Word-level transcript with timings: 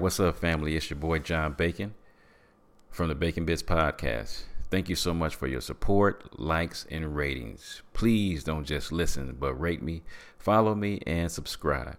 What's 0.00 0.20
up, 0.20 0.36
family? 0.36 0.76
It's 0.76 0.90
your 0.90 0.96
boy 0.96 1.18
John 1.18 1.54
Bacon 1.54 1.92
from 2.88 3.08
the 3.08 3.16
Bacon 3.16 3.44
Bitz 3.44 3.64
Podcast. 3.64 4.44
Thank 4.70 4.88
you 4.88 4.94
so 4.94 5.12
much 5.12 5.34
for 5.34 5.48
your 5.48 5.60
support, 5.60 6.38
likes, 6.38 6.86
and 6.88 7.16
ratings. 7.16 7.82
Please 7.94 8.44
don't 8.44 8.64
just 8.64 8.92
listen, 8.92 9.36
but 9.40 9.54
rate 9.54 9.82
me, 9.82 10.04
follow 10.38 10.76
me, 10.76 11.00
and 11.04 11.32
subscribe. 11.32 11.98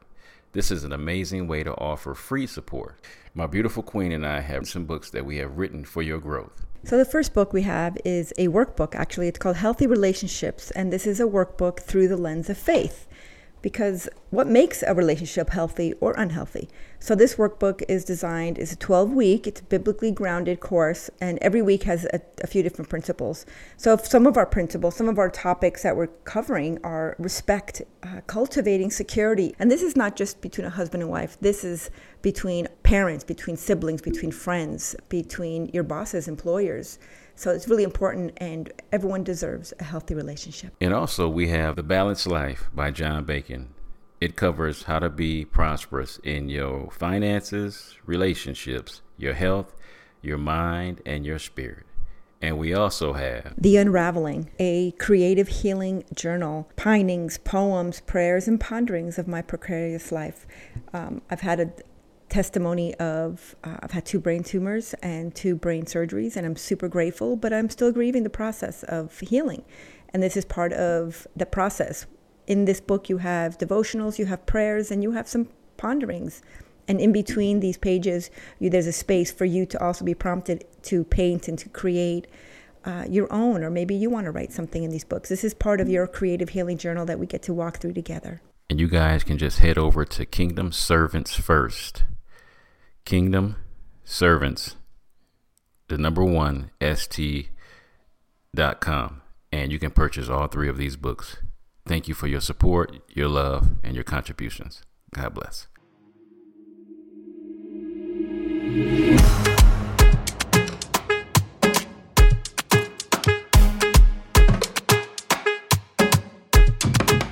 This 0.53 0.71
is 0.71 0.85
an 0.85 0.93
amazing 0.93 1.49
way 1.49 1.61
to 1.63 1.73
offer 1.73 2.13
free 2.13 2.47
support. 2.47 3.01
My 3.33 3.47
beautiful 3.47 3.83
queen 3.83 4.13
and 4.13 4.25
I 4.25 4.39
have 4.39 4.69
some 4.69 4.85
books 4.85 5.09
that 5.09 5.25
we 5.25 5.35
have 5.39 5.57
written 5.57 5.83
for 5.83 6.01
your 6.01 6.19
growth. 6.19 6.65
So, 6.85 6.97
the 6.97 7.03
first 7.03 7.33
book 7.33 7.51
we 7.51 7.63
have 7.63 7.97
is 8.05 8.31
a 8.37 8.47
workbook, 8.47 8.95
actually. 8.95 9.27
It's 9.27 9.39
called 9.39 9.57
Healthy 9.57 9.87
Relationships, 9.87 10.71
and 10.71 10.93
this 10.93 11.05
is 11.05 11.19
a 11.19 11.25
workbook 11.25 11.81
through 11.81 12.07
the 12.07 12.15
lens 12.15 12.49
of 12.49 12.57
faith 12.57 13.08
because 13.61 14.09
what 14.29 14.47
makes 14.47 14.83
a 14.83 14.93
relationship 14.93 15.49
healthy 15.49 15.93
or 15.99 16.13
unhealthy. 16.13 16.69
So 16.99 17.15
this 17.15 17.35
workbook 17.35 17.81
is 17.87 18.05
designed 18.05 18.57
is 18.57 18.71
a 18.71 18.75
12 18.75 19.11
week 19.11 19.47
it's 19.47 19.61
a 19.61 19.63
biblically 19.63 20.11
grounded 20.11 20.59
course 20.59 21.09
and 21.19 21.37
every 21.41 21.61
week 21.61 21.83
has 21.83 22.05
a, 22.05 22.21
a, 22.41 22.47
few 22.47 22.61
different 22.61 22.89
principles. 22.89 23.45
So 23.77 23.97
some 23.97 24.27
of 24.27 24.37
our 24.37 24.45
principles 24.45 24.95
some 24.95 25.09
of 25.09 25.17
our 25.17 25.29
topics 25.29 25.83
that 25.83 25.95
we're 25.95 26.07
covering 26.25 26.79
are 26.83 27.15
respect 27.19 27.81
uh, 28.03 28.21
cultivating 28.27 28.91
security. 28.91 29.55
And 29.59 29.71
this 29.71 29.81
is 29.81 29.95
not 29.95 30.15
just 30.15 30.41
between 30.41 30.67
a 30.67 30.71
husband 30.71 31.03
and 31.03 31.11
wife. 31.11 31.37
This 31.39 31.63
is 31.63 31.89
between 32.21 32.67
parents 32.83 33.23
between 33.23 33.55
siblings 33.55 34.01
between 34.01 34.31
friends 34.31 34.95
between 35.07 35.67
your 35.67 35.83
bosses 35.83 36.27
employers 36.27 36.99
so 37.39 37.51
it's 37.51 37.69
really 37.69 37.83
important, 37.83 38.33
and 38.35 38.69
everyone 38.91 39.23
deserves 39.23 39.73
a 39.79 39.85
healthy 39.85 40.13
relationship. 40.13 40.73
And 40.81 40.93
also, 40.93 41.29
we 41.29 41.47
have 41.47 41.77
The 41.77 41.83
Balanced 41.83 42.27
Life 42.27 42.69
by 42.73 42.91
John 42.91 43.23
Bacon. 43.23 43.73
It 44.19 44.35
covers 44.35 44.83
how 44.83 44.99
to 44.99 45.09
be 45.09 45.45
prosperous 45.45 46.19
in 46.21 46.49
your 46.49 46.91
finances, 46.91 47.95
relationships, 48.05 49.01
your 49.17 49.35
health, 49.35 49.73
your 50.21 50.37
mind, 50.37 51.01
and 51.05 51.25
your 51.25 51.39
spirit. 51.39 51.85
And 52.41 52.57
we 52.57 52.73
also 52.73 53.13
have 53.13 53.53
The 53.57 53.77
Unraveling, 53.77 54.49
a 54.59 54.91
creative 54.99 55.47
healing 55.47 56.03
journal, 56.13 56.69
pinings, 56.75 57.37
poems, 57.37 58.01
prayers, 58.01 58.49
and 58.49 58.59
ponderings 58.59 59.17
of 59.17 59.29
my 59.29 59.41
precarious 59.41 60.11
life. 60.11 60.45
Um, 60.91 61.21
I've 61.29 61.39
had 61.39 61.61
a, 61.61 61.71
testimony 62.29 62.95
of 62.95 63.55
uh, 63.63 63.77
I've 63.81 63.91
had 63.91 64.05
two 64.05 64.19
brain 64.19 64.43
tumors 64.43 64.93
and 65.01 65.33
two 65.33 65.55
brain 65.55 65.85
surgeries, 65.85 66.35
and 66.35 66.45
I'm 66.45 66.55
super 66.55 66.87
grateful, 66.87 67.35
but 67.35 67.51
I'm 67.51 67.69
still 67.69 67.91
grieving 67.91 68.23
the 68.23 68.29
process 68.29 68.83
of 68.83 69.19
healing. 69.19 69.63
And 70.13 70.23
this 70.23 70.37
is 70.37 70.45
part 70.45 70.73
of 70.73 71.27
the 71.35 71.45
process. 71.45 72.05
In 72.47 72.65
this 72.65 72.81
book, 72.81 73.09
you 73.09 73.17
have 73.17 73.57
devotionals, 73.57 74.17
you 74.17 74.25
have 74.25 74.45
prayers, 74.45 74.91
and 74.91 75.03
you 75.03 75.11
have 75.11 75.27
some 75.27 75.49
ponderings. 75.77 76.41
And 76.87 76.99
in 76.99 77.11
between 77.11 77.59
these 77.59 77.77
pages, 77.77 78.31
you, 78.57 78.69
there's 78.69 78.87
a 78.87 78.91
space 78.91 79.31
for 79.31 79.45
you 79.45 79.65
to 79.67 79.83
also 79.83 80.03
be 80.03 80.15
prompted 80.15 80.65
to 80.83 81.03
paint 81.03 81.47
and 81.47 81.59
to 81.59 81.69
create 81.69 82.27
uh, 82.85 83.05
your 83.07 83.31
own, 83.31 83.63
or 83.63 83.69
maybe 83.69 83.93
you 83.93 84.09
want 84.09 84.25
to 84.25 84.31
write 84.31 84.51
something 84.51 84.83
in 84.83 84.89
these 84.89 85.03
books. 85.03 85.29
This 85.29 85.43
is 85.43 85.53
part 85.53 85.81
of 85.81 85.89
your 85.89 86.07
creative 86.07 86.49
healing 86.49 86.77
journal 86.77 87.05
that 87.05 87.19
we 87.19 87.27
get 87.27 87.43
to 87.43 87.53
walk 87.53 87.77
through 87.77 87.93
together. 87.93 88.41
And 88.69 88.79
you 88.79 88.87
guys 88.87 89.23
can 89.23 89.37
just 89.37 89.59
head 89.59 89.77
over 89.77 90.05
to 90.05 90.25
Kingdom 90.25 90.71
Servants 90.71 91.35
First 91.35 92.03
Kingdom 93.09 93.55
Servants, 94.03 94.75
the 95.87 95.97
number 95.97 96.23
one, 96.23 96.69
st.com. 96.79 97.51
And 99.51 99.71
you 99.71 99.79
can 99.79 99.89
purchase 99.89 100.29
all 100.29 100.45
three 100.45 100.69
of 100.69 100.77
these 100.77 100.95
books. 100.95 101.37
Thank 101.87 102.07
you 102.07 102.13
for 102.13 102.27
your 102.27 102.39
support, 102.39 102.95
your 103.09 103.27
love, 103.27 103.71
and 103.83 103.95
your 103.95 104.03
contributions. 104.03 104.83
God 105.11 105.33
bless. 105.33 105.65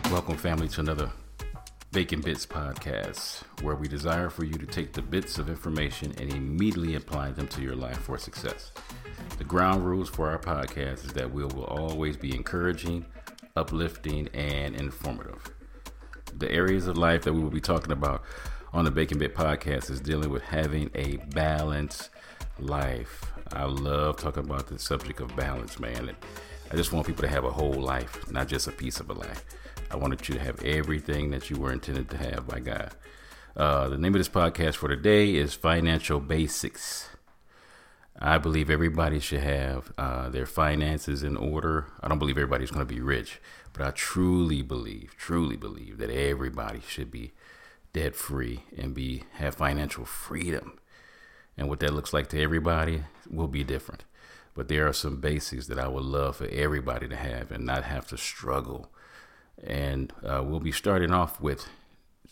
Welcome, 0.10 0.38
family, 0.38 0.70
to 0.70 0.82
another 0.82 1.12
Bacon 1.98 2.22
Bitz 2.22 2.46
podcast, 2.46 3.42
where 3.64 3.74
we 3.74 3.88
desire 3.88 4.30
for 4.30 4.46
you 4.46 4.54
to 4.54 4.68
take 4.68 4.94
the 4.94 5.02
bits 5.02 5.40
of 5.40 5.50
information 5.50 6.14
and 6.20 6.32
immediately 6.32 6.94
apply 6.94 7.32
them 7.32 7.48
to 7.48 7.62
your 7.64 7.76
life 7.76 7.98
for 7.98 8.20
success. 8.20 8.72
The 9.40 9.44
ground 9.44 9.84
rules 9.84 10.08
for 10.08 10.30
our 10.30 10.38
podcast 10.38 11.06
is 11.06 11.14
that 11.14 11.34
we 11.34 11.44
will 11.44 11.64
always 11.64 12.16
be 12.16 12.36
encouraging, 12.36 13.04
uplifting, 13.56 14.28
and 14.36 14.76
informative. 14.76 15.50
The 16.38 16.52
areas 16.52 16.86
of 16.86 17.00
life 17.00 17.24
that 17.24 17.34
we 17.34 17.42
will 17.42 17.50
be 17.50 17.62
talking 17.62 17.92
about 17.92 18.22
on 18.74 18.86
the 18.86 18.92
Bacon 18.92 19.18
Bit 19.18 19.34
podcast 19.34 19.90
is 19.90 20.00
dealing 20.00 20.30
with 20.30 20.44
having 20.44 20.92
a 20.94 21.16
balanced 21.34 22.12
life. 22.60 23.26
I 23.54 23.66
love 23.66 24.18
talking 24.18 24.44
about 24.44 24.68
the 24.68 24.78
subject 24.78 25.20
of 25.20 25.36
balance, 25.36 25.80
man. 25.80 26.16
I 26.72 26.76
just 26.76 26.94
want 26.94 27.08
people 27.08 27.24
to 27.24 27.30
have 27.30 27.44
a 27.44 27.50
whole 27.50 27.74
life, 27.74 28.30
not 28.30 28.48
just 28.48 28.68
a 28.68 28.72
piece 28.72 29.00
of 29.00 29.10
a 29.10 29.14
life. 29.14 29.44
I 29.90 29.96
wanted 29.96 30.28
you 30.28 30.36
to 30.36 30.42
have 30.42 30.62
everything 30.64 31.32
that 31.32 31.50
you 31.50 31.58
were 31.58 31.72
intended 31.72 32.10
to 32.10 32.18
have 32.18 32.46
by 32.46 32.60
God. 32.60 32.92
Uh, 33.56 33.88
the 33.88 33.98
name 33.98 34.14
of 34.14 34.20
this 34.20 34.28
podcast 34.28 34.76
for 34.76 34.90
today 34.90 35.36
is 35.36 35.54
Financial 35.54 36.20
Basics. 36.20 37.10
I 38.20 38.38
believe 38.38 38.70
everybody 38.70 39.20
should 39.20 39.40
have 39.40 39.94
uh, 39.98 40.30
their 40.30 40.46
finances 40.46 41.24
in 41.24 41.38
order. 41.38 41.88
I 42.02 42.10
don't 42.10 42.20
believe 42.20 42.38
everybody's 42.38 42.72
going 42.72 42.86
to 42.86 42.94
be 42.94 43.00
rich, 43.00 43.40
but 43.72 43.82
I 43.86 43.92
truly 43.92 44.62
believe, 44.62 45.16
truly 45.18 45.56
believe 45.56 46.00
that 46.00 46.10
everybody 46.10 46.82
should 46.86 47.10
be 47.10 47.32
debt 47.94 48.16
free 48.16 48.64
and 48.78 48.94
be 48.94 49.24
have 49.36 49.56
financial 49.56 50.04
freedom. 50.04 50.80
And 51.58 51.70
what 51.70 51.80
that 51.80 51.94
looks 51.94 52.14
like 52.14 52.28
to 52.30 52.42
everybody 52.42 53.04
will 53.30 53.48
be 53.48 53.64
different. 53.64 54.04
But 54.54 54.68
there 54.68 54.86
are 54.86 54.94
some 54.94 55.22
basics 55.22 55.68
that 55.68 55.80
I 55.80 55.88
would 55.88 56.04
love 56.04 56.38
for 56.38 56.48
everybody 56.48 57.08
to 57.08 57.16
have 57.16 57.52
and 57.52 57.66
not 57.66 57.84
have 57.84 58.08
to 58.08 58.18
struggle 58.18 58.92
and 59.64 60.14
uh, 60.24 60.44
we'll 60.44 60.60
be 60.60 60.72
starting 60.72 61.12
off 61.12 61.42
with 61.42 61.68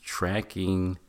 tracking 0.04 1.00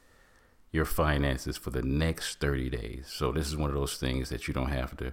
your 0.72 0.84
finances 0.84 1.56
for 1.56 1.71
the 1.71 1.82
next 1.82 2.41
30 2.41 2.71
days. 2.71 3.06
So, 3.09 3.32
this 3.32 3.47
is 3.47 3.56
one 3.56 3.71
of 3.71 3.77
those 3.77 3.97
things 3.97 4.28
that 4.28 4.49
you 4.49 4.55
don't 4.55 4.71
have 4.71 4.97
to 4.99 5.12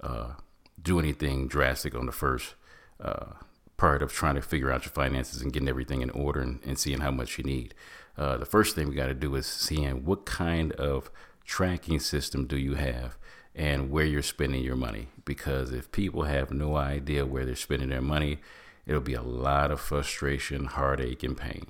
uh, 0.00 0.32
do 0.80 0.98
anything 0.98 1.48
drastic 1.48 1.94
on 1.94 2.06
the 2.06 2.12
first 2.12 2.54
uh, 3.00 3.34
part 3.76 4.02
of 4.02 4.12
trying 4.12 4.36
to 4.36 4.42
figure 4.42 4.70
out 4.70 4.84
your 4.84 4.92
finances 4.92 5.42
and 5.42 5.52
getting 5.52 5.68
everything 5.68 6.02
in 6.02 6.10
order 6.10 6.40
and, 6.40 6.60
and 6.64 6.78
seeing 6.78 7.00
how 7.00 7.10
much 7.10 7.38
you 7.38 7.44
need. 7.44 7.74
Uh, 8.16 8.36
the 8.36 8.44
first 8.44 8.74
thing 8.74 8.88
we 8.88 8.94
got 8.94 9.06
to 9.06 9.14
do 9.14 9.34
is 9.34 9.46
seeing 9.46 10.04
what 10.04 10.26
kind 10.26 10.72
of 10.72 11.10
tracking 11.44 11.98
system 11.98 12.46
do 12.46 12.56
you 12.56 12.74
have 12.74 13.16
and 13.54 13.90
where 13.90 14.04
you're 14.04 14.22
spending 14.22 14.62
your 14.62 14.76
money. 14.76 15.08
Because 15.24 15.72
if 15.72 15.90
people 15.92 16.24
have 16.24 16.50
no 16.50 16.76
idea 16.76 17.26
where 17.26 17.44
they're 17.44 17.56
spending 17.56 17.88
their 17.88 18.02
money, 18.02 18.38
it'll 18.86 19.00
be 19.00 19.14
a 19.14 19.22
lot 19.22 19.70
of 19.70 19.80
frustration, 19.80 20.66
heartache, 20.66 21.22
and 21.22 21.36
pain. 21.36 21.66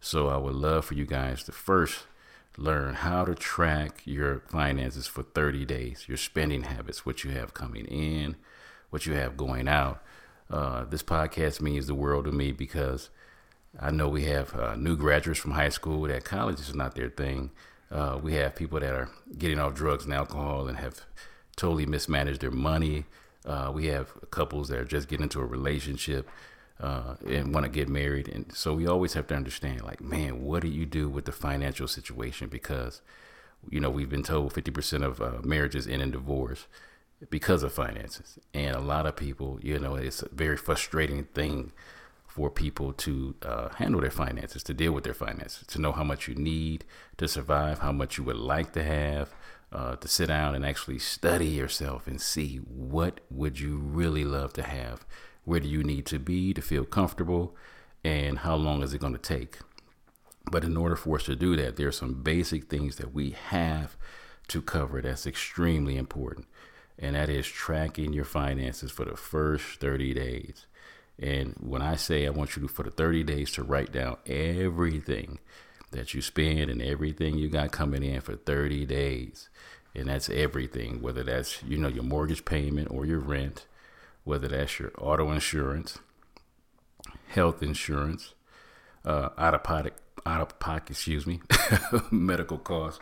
So 0.00 0.28
I 0.28 0.36
would 0.36 0.54
love 0.54 0.84
for 0.86 0.94
you 0.94 1.06
guys 1.06 1.42
to 1.44 1.52
first 1.52 2.04
learn 2.56 2.94
how 2.94 3.24
to 3.24 3.34
track 3.34 4.02
your 4.04 4.40
finances 4.48 5.06
for 5.06 5.22
30 5.22 5.64
days, 5.64 6.04
your 6.08 6.16
spending 6.16 6.64
habits, 6.64 7.06
what 7.06 7.24
you 7.24 7.30
have 7.30 7.54
coming 7.54 7.84
in, 7.86 8.36
what 8.90 9.06
you 9.06 9.14
have 9.14 9.36
going 9.36 9.68
out. 9.68 10.02
Uh, 10.50 10.84
this 10.84 11.02
podcast 11.02 11.60
means 11.60 11.86
the 11.86 11.94
world 11.94 12.24
to 12.24 12.32
me 12.32 12.52
because 12.52 13.10
I 13.78 13.90
know 13.90 14.08
we 14.08 14.24
have 14.24 14.54
uh, 14.54 14.76
new 14.76 14.96
graduates 14.96 15.40
from 15.40 15.52
high 15.52 15.68
school 15.68 16.02
that 16.02 16.24
college 16.24 16.58
is 16.58 16.74
not 16.74 16.94
their 16.94 17.10
thing. 17.10 17.50
Uh, 17.90 18.18
we 18.20 18.34
have 18.34 18.56
people 18.56 18.80
that 18.80 18.92
are 18.92 19.10
getting 19.36 19.58
off 19.58 19.74
drugs 19.74 20.04
and 20.04 20.14
alcohol 20.14 20.66
and 20.68 20.78
have 20.78 21.02
totally 21.56 21.86
mismanaged 21.86 22.40
their 22.40 22.50
money. 22.50 23.04
Uh, 23.48 23.70
we 23.72 23.86
have 23.86 24.12
couples 24.30 24.68
that 24.68 24.78
are 24.78 24.84
just 24.84 25.08
getting 25.08 25.24
into 25.24 25.40
a 25.40 25.44
relationship 25.44 26.28
uh, 26.80 27.14
and 27.26 27.54
want 27.54 27.64
to 27.64 27.70
get 27.70 27.88
married, 27.88 28.28
and 28.28 28.52
so 28.52 28.74
we 28.74 28.86
always 28.86 29.14
have 29.14 29.26
to 29.26 29.34
understand, 29.34 29.82
like, 29.82 30.00
man, 30.00 30.42
what 30.42 30.62
do 30.62 30.68
you 30.68 30.86
do 30.86 31.08
with 31.08 31.24
the 31.24 31.32
financial 31.32 31.88
situation? 31.88 32.48
Because 32.48 33.00
you 33.68 33.80
know 33.80 33.90
we've 33.90 34.10
been 34.10 34.22
told 34.22 34.54
50% 34.54 35.02
of 35.02 35.20
uh, 35.20 35.38
marriages 35.42 35.88
end 35.88 36.02
in 36.02 36.10
divorce 36.12 36.66
because 37.30 37.64
of 37.64 37.72
finances, 37.72 38.38
and 38.54 38.76
a 38.76 38.80
lot 38.80 39.06
of 39.06 39.16
people, 39.16 39.58
you 39.62 39.78
know, 39.78 39.96
it's 39.96 40.22
a 40.22 40.28
very 40.28 40.56
frustrating 40.56 41.24
thing 41.24 41.72
for 42.38 42.50
people 42.50 42.92
to 42.92 43.34
uh, 43.42 43.68
handle 43.70 44.00
their 44.00 44.12
finances, 44.12 44.62
to 44.62 44.72
deal 44.72 44.92
with 44.92 45.02
their 45.02 45.14
finances, 45.14 45.66
to 45.66 45.80
know 45.80 45.90
how 45.90 46.04
much 46.04 46.28
you 46.28 46.36
need 46.36 46.84
to 47.16 47.26
survive, 47.26 47.80
how 47.80 47.90
much 47.90 48.18
you 48.18 48.22
would 48.22 48.36
like 48.36 48.72
to 48.74 48.84
have, 48.84 49.34
uh, 49.72 49.96
to 49.96 50.08
sit 50.08 50.26
down 50.26 50.54
and 50.54 50.64
actually 50.64 50.98
study 50.98 51.48
yourself 51.48 52.06
and 52.06 52.20
see 52.20 52.56
what 52.56 53.20
would 53.30 53.60
you 53.60 53.76
really 53.76 54.24
love 54.24 54.52
to 54.54 54.62
have 54.62 55.04
where 55.48 55.60
do 55.60 55.68
you 55.68 55.82
need 55.82 56.04
to 56.04 56.18
be 56.18 56.52
to 56.52 56.60
feel 56.60 56.84
comfortable 56.84 57.56
and 58.04 58.40
how 58.40 58.54
long 58.54 58.82
is 58.82 58.92
it 58.92 59.00
going 59.00 59.14
to 59.14 59.18
take. 59.18 59.58
But 60.50 60.62
in 60.62 60.76
order 60.76 60.94
for 60.94 61.16
us 61.16 61.24
to 61.24 61.34
do 61.34 61.56
that 61.56 61.76
there 61.76 61.88
are 61.88 61.92
some 61.92 62.22
basic 62.22 62.68
things 62.68 62.96
that 62.96 63.14
we 63.14 63.30
have 63.30 63.96
to 64.48 64.60
cover 64.60 65.00
that's 65.00 65.26
extremely 65.26 65.96
important 65.96 66.46
and 66.98 67.16
that 67.16 67.30
is 67.30 67.46
tracking 67.46 68.12
your 68.12 68.24
finances 68.26 68.90
for 68.90 69.06
the 69.06 69.16
first 69.16 69.80
30 69.80 70.14
days. 70.14 70.66
And 71.18 71.54
when 71.60 71.82
i 71.82 71.96
say 71.96 72.26
i 72.26 72.30
want 72.30 72.54
you 72.54 72.62
to 72.62 72.68
for 72.68 72.82
the 72.82 72.90
30 72.90 73.24
days 73.24 73.50
to 73.52 73.62
write 73.62 73.90
down 73.90 74.18
everything 74.26 75.38
that 75.90 76.14
you 76.14 76.22
spend 76.22 76.70
and 76.70 76.82
everything 76.82 77.38
you 77.38 77.48
got 77.48 77.72
coming 77.72 78.02
in 78.02 78.20
for 78.20 78.36
30 78.36 78.86
days. 78.86 79.48
And 79.94 80.08
that's 80.08 80.28
everything, 80.28 81.00
whether 81.00 81.24
that's, 81.24 81.62
you 81.62 81.78
know, 81.78 81.88
your 81.88 82.04
mortgage 82.04 82.44
payment 82.44 82.88
or 82.90 83.06
your 83.06 83.18
rent, 83.18 83.66
whether 84.24 84.48
that's 84.48 84.78
your 84.78 84.92
auto 84.98 85.32
insurance, 85.32 85.98
health 87.28 87.62
insurance, 87.62 88.34
uh, 89.04 89.30
out 89.38 89.54
of 89.54 89.64
pocket, 89.64 89.94
out 90.26 90.40
of 90.40 90.58
pocket, 90.58 90.90
excuse 90.90 91.26
me, 91.26 91.40
medical 92.10 92.58
costs. 92.58 93.00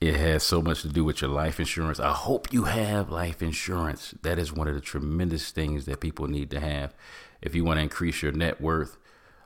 It 0.00 0.16
has 0.16 0.42
so 0.42 0.60
much 0.60 0.82
to 0.82 0.88
do 0.88 1.04
with 1.04 1.22
your 1.22 1.30
life 1.30 1.58
insurance. 1.58 1.98
I 1.98 2.12
hope 2.12 2.52
you 2.52 2.64
have 2.64 3.10
life 3.10 3.42
insurance. 3.42 4.14
That 4.22 4.38
is 4.38 4.52
one 4.52 4.68
of 4.68 4.74
the 4.74 4.80
tremendous 4.80 5.50
things 5.50 5.86
that 5.86 6.00
people 6.00 6.26
need 6.26 6.50
to 6.50 6.60
have. 6.60 6.94
If 7.40 7.54
you 7.54 7.64
want 7.64 7.78
to 7.78 7.82
increase 7.82 8.22
your 8.22 8.32
net 8.32 8.60
worth 8.60 8.96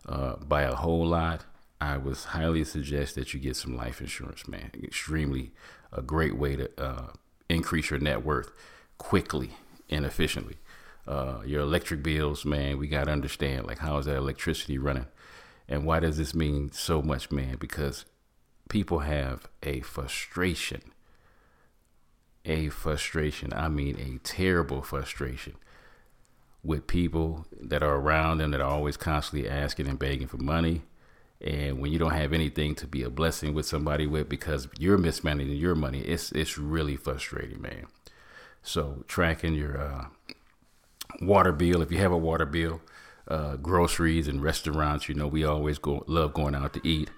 uh, 0.06 0.36
by 0.36 0.62
a 0.62 0.74
whole 0.74 1.06
lot, 1.06 1.44
I 1.80 1.96
would 1.96 2.16
highly 2.16 2.64
suggest 2.64 3.14
that 3.14 3.32
you 3.32 3.40
get 3.40 3.56
some 3.56 3.76
life 3.76 4.00
insurance, 4.00 4.48
man. 4.48 4.70
Extremely 4.82 5.52
a 5.92 6.02
great 6.02 6.36
way 6.36 6.56
to 6.56 6.70
uh, 6.78 7.12
increase 7.48 7.90
your 7.90 8.00
net 8.00 8.24
worth 8.24 8.50
quickly 8.98 9.50
and 9.88 10.04
efficiently. 10.04 10.56
Uh, 11.06 11.40
your 11.46 11.62
electric 11.62 12.02
bills, 12.02 12.44
man, 12.44 12.78
we 12.78 12.88
got 12.88 13.04
to 13.04 13.12
understand 13.12 13.66
like 13.66 13.78
how 13.78 13.96
is 13.98 14.06
that 14.06 14.16
electricity 14.16 14.76
running, 14.76 15.06
and 15.68 15.84
why 15.84 16.00
does 16.00 16.18
this 16.18 16.34
mean 16.34 16.70
so 16.72 17.00
much, 17.00 17.30
man? 17.30 17.56
Because 17.58 18.04
people 18.68 19.00
have 19.00 19.48
a 19.62 19.80
frustration, 19.80 20.82
a 22.44 22.68
frustration. 22.68 23.52
I 23.54 23.68
mean, 23.68 23.96
a 23.98 24.18
terrible 24.26 24.82
frustration 24.82 25.54
with 26.62 26.86
people 26.86 27.46
that 27.58 27.82
are 27.82 27.96
around 27.96 28.38
them 28.38 28.50
that 28.50 28.60
are 28.60 28.70
always 28.70 28.96
constantly 28.96 29.48
asking 29.48 29.86
and 29.86 29.98
begging 29.98 30.26
for 30.26 30.38
money 30.38 30.82
and 31.40 31.80
when 31.80 31.92
you 31.92 31.98
don't 31.98 32.14
have 32.14 32.32
anything 32.32 32.74
to 32.76 32.86
be 32.86 33.02
a 33.02 33.10
blessing 33.10 33.54
with 33.54 33.66
somebody 33.66 34.06
with 34.06 34.28
because 34.28 34.68
you're 34.78 34.98
mismanaging 34.98 35.56
your 35.56 35.74
money, 35.74 36.00
it's 36.00 36.32
it's 36.32 36.58
really 36.58 36.96
frustrating, 36.96 37.62
man. 37.62 37.86
So 38.62 39.04
tracking 39.06 39.54
your 39.54 39.80
uh, 39.80 40.06
water 41.22 41.52
bill, 41.52 41.80
if 41.80 41.92
you 41.92 41.98
have 41.98 42.12
a 42.12 42.18
water 42.18 42.46
bill, 42.46 42.80
uh, 43.28 43.56
groceries 43.56 44.26
and 44.26 44.42
restaurants, 44.42 45.08
you 45.08 45.14
know 45.14 45.28
we 45.28 45.44
always 45.44 45.78
go 45.78 46.04
love 46.06 46.34
going 46.34 46.54
out 46.54 46.72
to 46.74 46.86
eat. 46.86 47.10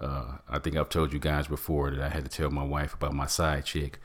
Uh, 0.00 0.38
I 0.48 0.58
think 0.58 0.76
I've 0.76 0.88
told 0.88 1.12
you 1.12 1.18
guys 1.18 1.46
before 1.46 1.90
that 1.90 2.00
I 2.00 2.08
had 2.08 2.24
to 2.24 2.30
tell 2.30 2.50
my 2.50 2.64
wife 2.64 2.94
about 2.94 3.14
my 3.14 3.26
side 3.26 3.64
chick, 3.64 3.98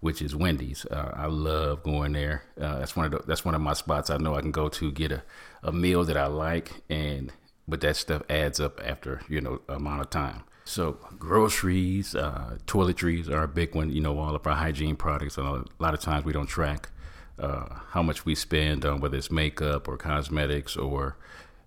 which 0.00 0.22
is 0.22 0.34
Wendy's. 0.34 0.86
Uh, 0.86 1.12
I 1.14 1.26
love 1.26 1.82
going 1.82 2.12
there. 2.12 2.44
Uh, 2.58 2.78
that's 2.78 2.96
one 2.96 3.06
of 3.06 3.12
the, 3.12 3.22
that's 3.26 3.44
one 3.44 3.54
of 3.54 3.60
my 3.60 3.72
spots 3.74 4.08
I 4.10 4.16
know 4.16 4.36
I 4.36 4.40
can 4.40 4.52
go 4.52 4.68
to 4.70 4.90
get 4.90 5.12
a, 5.12 5.22
a 5.62 5.72
meal 5.72 6.04
that 6.04 6.16
I 6.16 6.26
like 6.26 6.70
and 6.88 7.32
but 7.68 7.80
that 7.82 7.96
stuff 7.96 8.22
adds 8.30 8.58
up 8.58 8.80
after 8.82 9.20
you 9.28 9.40
know 9.40 9.60
amount 9.68 10.00
of 10.00 10.10
time. 10.10 10.42
So 10.64 10.98
groceries, 11.18 12.14
uh, 12.14 12.58
toiletries 12.66 13.30
are 13.30 13.44
a 13.44 13.48
big 13.48 13.74
one. 13.74 13.90
You 13.90 14.00
know, 14.00 14.18
all 14.18 14.34
of 14.34 14.46
our 14.46 14.54
hygiene 14.54 14.96
products. 14.96 15.38
And 15.38 15.46
a 15.46 15.64
lot 15.78 15.94
of 15.94 16.00
times 16.00 16.24
we 16.24 16.32
don't 16.32 16.46
track 16.46 16.90
uh, 17.38 17.66
how 17.90 18.02
much 18.02 18.24
we 18.26 18.34
spend 18.34 18.84
on 18.84 19.00
whether 19.00 19.16
it's 19.16 19.30
makeup 19.30 19.88
or 19.88 19.96
cosmetics 19.96 20.76
or 20.76 21.16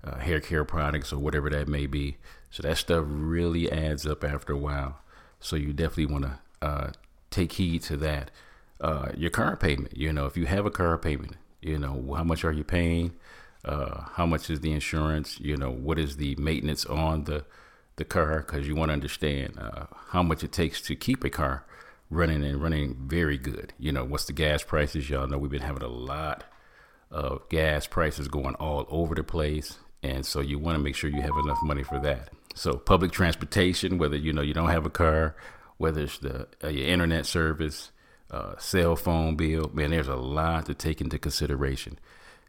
uh, 0.03 0.18
hair 0.18 0.39
care 0.39 0.63
products 0.63 1.13
or 1.13 1.18
whatever 1.18 1.50
that 1.50 1.68
may 1.68 1.88
be. 1.88 2.18
So 2.50 2.63
that 2.63 2.77
stuff 2.77 3.06
really 3.07 3.71
adds 3.71 4.06
up 4.06 4.24
after 4.24 4.54
a 4.54 4.57
while. 4.57 5.00
So 5.39 5.56
you 5.56 5.74
definitely 5.74 6.07
want 6.07 6.25
to 6.25 6.39
uh, 6.62 6.92
take 7.30 7.54
heed 7.54 7.81
to 7.83 7.97
that. 7.97 8.30
Uh, 8.80 9.12
your 9.15 9.30
car 9.30 9.56
payment. 9.56 9.95
You 9.95 10.12
know, 10.12 10.25
if 10.25 10.36
you 10.36 10.47
have 10.47 10.65
a 10.65 10.71
car 10.71 10.97
payment, 10.97 11.38
you 11.62 11.77
know 11.77 12.13
how 12.15 12.24
much 12.24 12.44
are 12.44 12.51
you 12.51 12.63
paying 12.63 13.13
uh, 13.63 14.02
how 14.13 14.25
much 14.25 14.50
is 14.50 14.62
the 14.62 14.72
insurance? 14.72 15.40
You 15.40 15.58
know, 15.58 15.72
what 15.72 16.00
is 16.00 16.18
the 16.18 16.36
maintenance 16.36 16.86
on 16.86 17.25
the 17.25 17.46
the 17.98 18.06
car? 18.06 18.40
Because 18.40 18.68
you 18.68 18.75
want 18.75 18.90
to 18.90 18.94
understand 18.94 19.58
uh, 19.60 19.86
how 20.10 20.24
much 20.24 20.44
it 20.44 20.52
takes 20.52 20.81
to 20.81 20.96
keep 20.96 21.24
a 21.24 21.30
car 21.30 21.66
running 22.10 22.44
and 22.44 22.62
running 22.62 22.96
very 23.08 23.38
good. 23.38 23.74
You 23.78 23.92
know, 23.92 24.04
what's 24.04 24.25
the 24.25 24.34
gas 24.34 24.63
prices? 24.63 25.10
Y'all 25.10 25.28
know 25.28 25.38
we've 25.38 25.52
been 25.52 25.62
having 25.62 25.84
a 25.84 25.88
lot 25.88 26.44
of 27.10 27.48
gas 27.50 27.88
prices 27.88 28.28
going 28.28 28.56
all 28.56 28.86
over 28.90 29.16
the 29.16 29.24
place, 29.24 29.78
and 30.02 30.25
so 30.25 30.40
you 30.40 30.57
want 30.57 30.75
to 30.78 30.84
make 30.84 30.96
sure 30.96 31.10
you 31.10 31.22
have 31.22 31.38
enough 31.44 31.60
money 31.62 31.84
for 31.84 32.00
that. 32.00 32.30
So 32.56 32.74
public 32.74 33.12
transportation, 33.12 33.98
whether 33.98 34.18
you 34.18 34.34
know 34.34 34.42
you 34.42 34.54
don't 34.54 34.69
have 34.69 34.86
a 34.86 34.90
car, 34.90 35.36
whether 35.78 36.02
it's 36.02 36.18
the 36.18 36.48
uh, 36.64 36.69
your 36.69 36.88
internet 36.88 37.28
service, 37.28 37.92
uh, 38.31 38.57
cell 38.57 38.96
phone 38.96 39.36
bill, 39.36 39.69
man, 39.74 39.92
there's 39.92 40.07
a 40.07 40.16
lot 40.16 40.66
to 40.66 40.74
take 40.74 41.00
into 41.00 41.19
consideration 41.19 42.00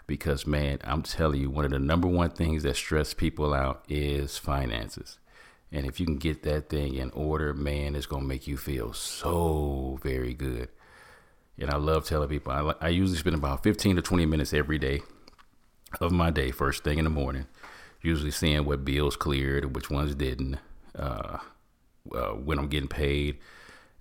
because 0.07 0.47
man, 0.47 0.79
I'm 0.85 1.03
telling 1.03 1.41
you, 1.41 1.51
one 1.51 1.65
of 1.65 1.71
the 1.71 1.79
number 1.79 2.09
one 2.09 2.31
things 2.31 2.63
that 2.63 2.77
stress 2.77 3.15
people 3.15 3.55
out 3.55 3.85
is 3.89 4.39
finances. 4.39 5.19
And 5.71 5.87
if 5.87 5.99
you 5.99 6.07
can 6.07 6.19
get 6.19 6.43
that 6.43 6.69
thing 6.69 6.95
in 6.95 7.11
order, 7.11 7.55
man, 7.55 7.95
it's 7.95 8.07
gonna 8.07 8.27
make 8.27 8.47
you 8.47 8.57
feel 8.57 8.93
so 8.93 9.99
very 10.03 10.35
good. 10.35 10.69
And 11.59 11.71
I 11.71 11.77
love 11.77 12.07
telling 12.07 12.29
people 12.29 12.53
I, 12.53 12.75
I 12.87 12.89
usually 12.89 13.19
spend 13.19 13.37
about 13.37 13.63
15 13.63 13.97
to 13.97 14.03
20 14.03 14.27
minutes 14.27 14.53
every 14.53 14.79
day 14.79 15.03
of 16.01 16.13
my 16.13 16.31
day, 16.31 16.51
first 16.51 16.85
thing 16.85 16.99
in 16.99 17.05
the 17.05 17.11
morning, 17.11 17.47
usually 18.01 18.31
seeing 18.31 18.65
what 18.65 18.85
bills 18.85 19.17
cleared, 19.17 19.75
which 19.75 19.91
ones 19.91 20.15
didn't, 20.15 20.59
uh, 20.99 21.39
uh, 22.15 22.31
when 22.31 22.59
I'm 22.59 22.69
getting 22.69 22.89
paid, 22.89 23.39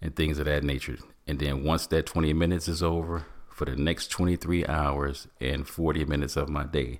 and 0.01 0.15
things 0.15 0.39
of 0.39 0.45
that 0.45 0.63
nature. 0.63 0.97
And 1.27 1.39
then 1.39 1.63
once 1.63 1.87
that 1.87 2.05
20 2.05 2.33
minutes 2.33 2.67
is 2.67 2.81
over, 2.81 3.25
for 3.61 3.65
the 3.65 3.75
next 3.75 4.07
23 4.07 4.65
hours 4.65 5.27
and 5.39 5.67
40 5.67 6.05
minutes 6.05 6.35
of 6.35 6.49
my 6.49 6.63
day, 6.63 6.99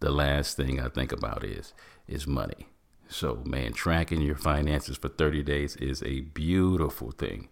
the 0.00 0.10
last 0.10 0.56
thing 0.56 0.80
I 0.80 0.88
think 0.88 1.12
about 1.12 1.44
is 1.44 1.72
is 2.08 2.26
money. 2.26 2.66
So, 3.06 3.44
man, 3.44 3.74
tracking 3.74 4.20
your 4.20 4.34
finances 4.34 4.96
for 4.96 5.08
30 5.08 5.44
days 5.44 5.76
is 5.76 6.02
a 6.02 6.22
beautiful 6.22 7.12
thing 7.12 7.48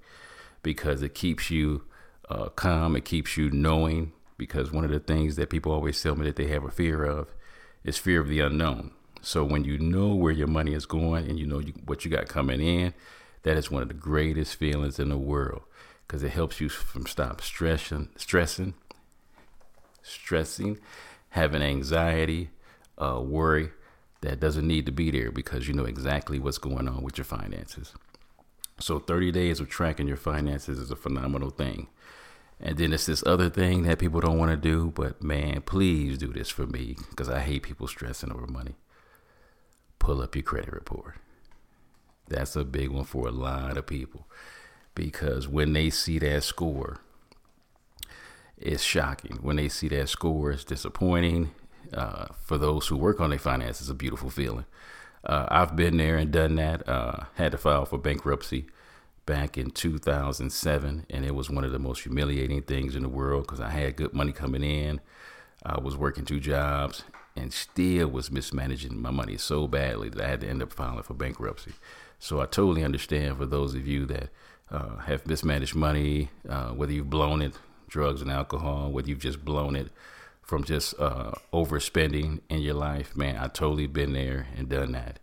because 0.65 1.03
it 1.03 1.15
keeps 1.15 1.53
you 1.53 1.85
uh, 2.29 2.49
calm. 2.49 2.97
It 2.97 3.05
keeps 3.05 3.37
you 3.37 3.49
knowing. 3.49 4.11
Because 4.37 4.73
one 4.73 4.85
of 4.85 4.91
the 4.91 4.99
things 4.99 5.37
that 5.37 5.51
people 5.51 5.71
always 5.71 6.03
tell 6.03 6.17
me 6.17 6.27
that 6.27 6.35
they 6.35 6.49
have 6.49 6.65
a 6.65 6.71
fear 6.73 7.05
of 7.05 7.29
is 7.85 7.97
fear 7.97 8.21
of 8.21 8.27
the 8.27 8.41
unknown. 8.41 8.91
So 9.23 9.45
when 9.45 9.63
you 9.63 9.79
know 9.79 10.17
where 10.17 10.33
your 10.33 10.49
money 10.49 10.75
is 10.75 10.85
going 10.85 11.29
and 11.29 11.39
you 11.39 11.47
know 11.47 11.61
you, 11.61 11.75
what 11.85 12.05
you 12.05 12.11
got 12.11 12.27
coming 12.27 12.61
in, 12.61 12.93
that 13.45 13.57
is 13.57 13.71
one 13.71 13.83
of 13.83 13.89
the 13.89 13.95
greatest 13.95 14.57
feelings 14.57 14.99
in 14.99 15.11
the 15.11 15.17
world 15.17 15.63
because 16.09 16.23
it 16.23 16.31
helps 16.31 16.59
you 16.59 16.71
from 16.71 17.07
stop 17.07 17.43
stressing, 17.43 18.09
stressing, 18.17 18.73
stressing, 20.03 20.79
having 21.31 21.61
anxiety, 21.61 22.49
uh, 22.97 23.21
worry 23.23 23.71
that 24.23 24.41
doesn't 24.41 24.67
need 24.67 24.87
to 24.87 24.93
be 24.93 25.11
there 25.11 25.31
because 25.31 25.69
you 25.69 25.75
know 25.75 25.85
exactly 25.85 26.39
what's 26.39 26.59
going 26.59 26.89
on 26.89 27.03
with 27.03 27.19
your 27.19 27.27
finances. 27.27 27.93
So 28.81 28.99
30 28.99 29.33
days 29.33 29.61
of 29.61 29.69
tracking 29.69 30.09
your 30.09 30.17
finances 30.17 30.79
is 30.79 30.91
a 30.91 30.97
phenomenal 30.97 31.51
thing. 31.51 31.89
And 32.59 32.79
then 32.79 32.93
it's 32.93 33.07
this 33.07 33.23
other 33.27 33.51
thing 33.51 33.83
that 33.83 33.99
people 33.99 34.21
don't 34.21 34.39
want 34.39 34.51
to 34.51 34.57
do, 34.57 34.91
but 34.91 35.23
man, 35.23 35.61
please 35.61 36.19
do 36.19 36.33
this 36.33 36.49
for 36.49 36.67
me 36.67 36.97
because 37.11 37.29
I 37.29 37.41
hate 37.41 37.63
people 37.63 37.87
stressing 37.87 38.33
over 38.33 38.47
money. 38.47 38.77
Pull 39.99 40.23
up 40.23 40.35
your 40.35 40.43
credit 40.43 40.73
report. 40.73 41.17
That's 42.29 42.57
a 42.57 42.65
big 42.65 42.89
one 42.89 43.05
for 43.05 43.29
a 43.29 43.33
lot 43.33 43.77
of 43.77 43.87
people 43.87 44.27
because 44.99 45.47
when 45.47 45.73
they 45.75 45.91
see 45.91 46.19
that 46.19 46.43
score, 46.43 46.99
it's 48.59 48.83
shocking. 48.83 49.39
When 49.41 49.55
they 49.55 49.69
see 49.69 49.87
that 49.89 50.09
score, 50.09 50.51
it's 50.51 50.65
disappointing. 50.65 51.53
Uh, 51.95 52.27
for 52.45 52.59
those 52.59 52.89
who 52.89 52.97
work 52.97 53.21
on 53.21 53.31
their 53.31 53.39
finances, 53.39 53.83
it's 53.83 53.91
a 53.91 53.95
beautiful 53.95 54.29
feeling. 54.29 54.67
Uh, 55.25 55.47
I've 55.49 55.77
been 55.77 55.97
there 55.99 56.17
and 56.17 56.33
done 56.33 56.57
that. 56.57 56.87
Uh, 56.89 57.25
had 57.37 57.53
to 57.53 57.59
file 57.59 57.85
for 57.85 57.97
bankruptcy 57.97 58.67
back 59.25 59.57
in 59.57 59.71
2007, 59.71 61.07
and 61.09 61.25
it 61.25 61.35
was 61.35 61.49
one 61.49 61.65
of 61.65 61.71
the 61.71 61.79
most 61.79 62.03
humiliating 62.03 62.63
things 62.63 62.97
in 62.97 63.05
the 63.05 63.09
world 63.09 63.45
because 63.45 63.61
I 63.61 63.71
had 63.71 63.95
good 63.95 64.13
money 64.13 64.33
coming 64.33 64.65
in. 64.65 65.01
I 65.65 65.79
was 65.81 65.97
working 65.97 66.25
two 66.25 66.41
jobs 66.41 67.05
and 67.37 67.53
still 67.53 68.09
was 68.09 68.33
mismanaging 68.33 69.01
my 69.01 69.13
money 69.13 69.37
so 69.37 69.69
badly 69.69 70.09
that 70.09 70.25
I 70.25 70.29
had 70.29 70.41
to 70.41 70.49
end 70.49 70.63
up 70.63 70.73
filing 70.73 71.05
for 71.05 71.15
bankruptcy. 71.15 71.73
So 72.19 72.41
I 72.41 72.47
totally 72.47 72.83
understand 72.83 73.39
for 73.39 73.47
those 73.47 73.75
of 73.77 73.87
you 73.87 74.07
that 74.07 74.31
uh, 74.71 74.97
have 74.99 75.27
mismanaged 75.27 75.75
money, 75.75 76.31
uh, 76.49 76.71
whether 76.71 76.93
you've 76.93 77.11
blown 77.11 77.43
it, 77.43 77.55
drugs 77.89 78.23
and 78.23 78.31
alcohol, 78.31 78.91
whether 78.91 79.09
you've 79.09 79.19
just 79.19 79.45
blown 79.45 79.75
it 79.77 79.89
from 80.43 80.65
just 80.65 80.99
uh, 80.99 81.33
overspending 81.53 82.41
in 82.49 82.61
your 82.61 82.75
life, 82.75 83.17
man, 83.17 83.37
I 83.37 83.49
totally 83.49 83.87
been 83.87 84.15
there 84.15 84.47
and 84.57 84.69
done 84.69 84.93
that. 84.93 85.19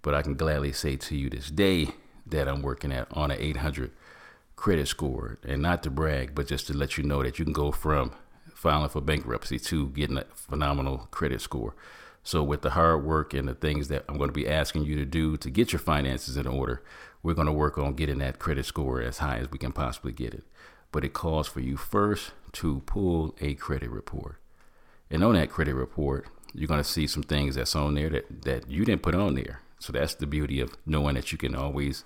But 0.00 0.14
I 0.14 0.22
can 0.22 0.34
gladly 0.34 0.72
say 0.72 0.96
to 0.96 1.16
you 1.16 1.28
this 1.28 1.50
day 1.50 1.88
that 2.26 2.48
I'm 2.48 2.62
working 2.62 2.92
at 2.92 3.06
on 3.12 3.30
an 3.30 3.38
800 3.38 3.90
credit 4.56 4.88
score, 4.88 5.38
and 5.46 5.60
not 5.60 5.82
to 5.82 5.90
brag, 5.90 6.34
but 6.34 6.46
just 6.46 6.66
to 6.68 6.72
let 6.72 6.96
you 6.96 7.04
know 7.04 7.22
that 7.22 7.38
you 7.38 7.44
can 7.44 7.52
go 7.52 7.72
from 7.72 8.12
filing 8.54 8.88
for 8.88 9.02
bankruptcy 9.02 9.58
to 9.58 9.88
getting 9.88 10.16
a 10.16 10.24
phenomenal 10.34 11.08
credit 11.10 11.42
score. 11.42 11.74
So, 12.22 12.42
with 12.42 12.62
the 12.62 12.70
hard 12.70 13.04
work 13.04 13.34
and 13.34 13.46
the 13.46 13.54
things 13.54 13.88
that 13.88 14.04
I'm 14.08 14.16
going 14.16 14.30
to 14.30 14.34
be 14.34 14.48
asking 14.48 14.84
you 14.84 14.96
to 14.96 15.04
do 15.04 15.36
to 15.36 15.50
get 15.50 15.72
your 15.72 15.80
finances 15.80 16.38
in 16.38 16.46
order, 16.46 16.82
we're 17.24 17.34
going 17.34 17.46
to 17.46 17.52
work 17.52 17.78
on 17.78 17.94
getting 17.94 18.18
that 18.18 18.38
credit 18.38 18.66
score 18.66 19.00
as 19.00 19.18
high 19.18 19.38
as 19.38 19.50
we 19.50 19.58
can 19.58 19.72
possibly 19.72 20.12
get 20.12 20.34
it. 20.34 20.44
But 20.92 21.04
it 21.04 21.14
calls 21.14 21.48
for 21.48 21.58
you 21.58 21.76
first 21.76 22.32
to 22.52 22.82
pull 22.86 23.34
a 23.40 23.54
credit 23.54 23.90
report. 23.90 24.36
And 25.10 25.24
on 25.24 25.34
that 25.34 25.50
credit 25.50 25.74
report, 25.74 26.28
you're 26.52 26.68
going 26.68 26.82
to 26.82 26.88
see 26.88 27.06
some 27.06 27.22
things 27.22 27.56
that's 27.56 27.74
on 27.74 27.94
there 27.94 28.10
that, 28.10 28.42
that 28.42 28.70
you 28.70 28.84
didn't 28.84 29.02
put 29.02 29.14
on 29.14 29.34
there. 29.34 29.62
So 29.80 29.92
that's 29.92 30.14
the 30.14 30.26
beauty 30.26 30.60
of 30.60 30.76
knowing 30.86 31.14
that 31.14 31.32
you 31.32 31.38
can 31.38 31.54
always 31.54 32.04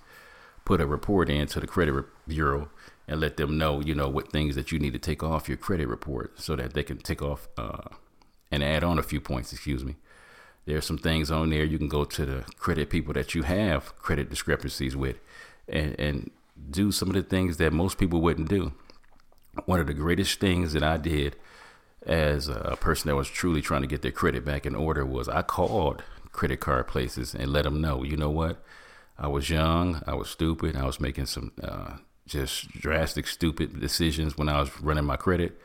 put 0.65 0.81
a 0.81 0.87
report 0.87 1.29
into 1.29 1.59
the 1.59 1.67
credit 1.67 2.05
bureau 2.27 2.69
and 3.07 3.19
let 3.19 3.37
them 3.37 3.57
know, 3.57 3.81
you 3.81 3.93
know, 3.93 4.07
what 4.07 4.31
things 4.31 4.55
that 4.55 4.71
you 4.71 4.79
need 4.79 4.93
to 4.93 4.99
take 4.99 5.21
off 5.21 5.49
your 5.49 5.57
credit 5.57 5.87
report 5.87 6.39
so 6.39 6.55
that 6.55 6.73
they 6.73 6.83
can 6.83 6.97
take 6.97 7.21
off 7.21 7.49
uh, 7.57 7.89
and 8.51 8.63
add 8.63 8.83
on 8.83 8.97
a 8.97 9.03
few 9.03 9.19
points, 9.19 9.51
excuse 9.51 9.83
me. 9.83 9.97
There's 10.69 10.85
some 10.85 10.99
things 10.99 11.31
on 11.31 11.49
there 11.49 11.63
you 11.63 11.79
can 11.79 11.87
go 11.87 12.05
to 12.05 12.25
the 12.27 12.43
credit 12.59 12.91
people 12.91 13.11
that 13.15 13.33
you 13.33 13.41
have 13.41 13.97
credit 13.97 14.29
discrepancies 14.29 14.95
with 14.95 15.17
and, 15.67 15.99
and 15.99 16.29
do 16.69 16.91
some 16.91 17.07
of 17.07 17.15
the 17.15 17.23
things 17.23 17.57
that 17.57 17.73
most 17.73 17.97
people 17.97 18.21
wouldn't 18.21 18.49
do. 18.49 18.73
One 19.65 19.79
of 19.79 19.87
the 19.87 19.95
greatest 19.95 20.39
things 20.39 20.73
that 20.73 20.83
I 20.83 20.97
did 20.97 21.37
as 22.05 22.49
a 22.49 22.77
person 22.79 23.09
that 23.09 23.15
was 23.15 23.27
truly 23.27 23.63
trying 23.63 23.81
to 23.81 23.87
get 23.87 24.03
their 24.03 24.11
credit 24.11 24.45
back 24.45 24.67
in 24.67 24.75
order 24.75 25.03
was 25.03 25.27
I 25.27 25.41
called 25.41 26.03
credit 26.31 26.59
card 26.59 26.87
places 26.87 27.33
and 27.33 27.51
let 27.51 27.63
them 27.63 27.81
know, 27.81 28.03
you 28.03 28.15
know 28.15 28.29
what? 28.29 28.63
I 29.17 29.27
was 29.27 29.49
young, 29.49 30.03
I 30.05 30.13
was 30.13 30.29
stupid, 30.29 30.75
I 30.75 30.85
was 30.85 30.99
making 30.99 31.25
some 31.25 31.51
uh, 31.63 31.93
just 32.27 32.69
drastic, 32.73 33.25
stupid 33.25 33.79
decisions 33.79 34.37
when 34.37 34.47
I 34.47 34.59
was 34.59 34.79
running 34.81 35.05
my 35.05 35.17
credit. 35.17 35.59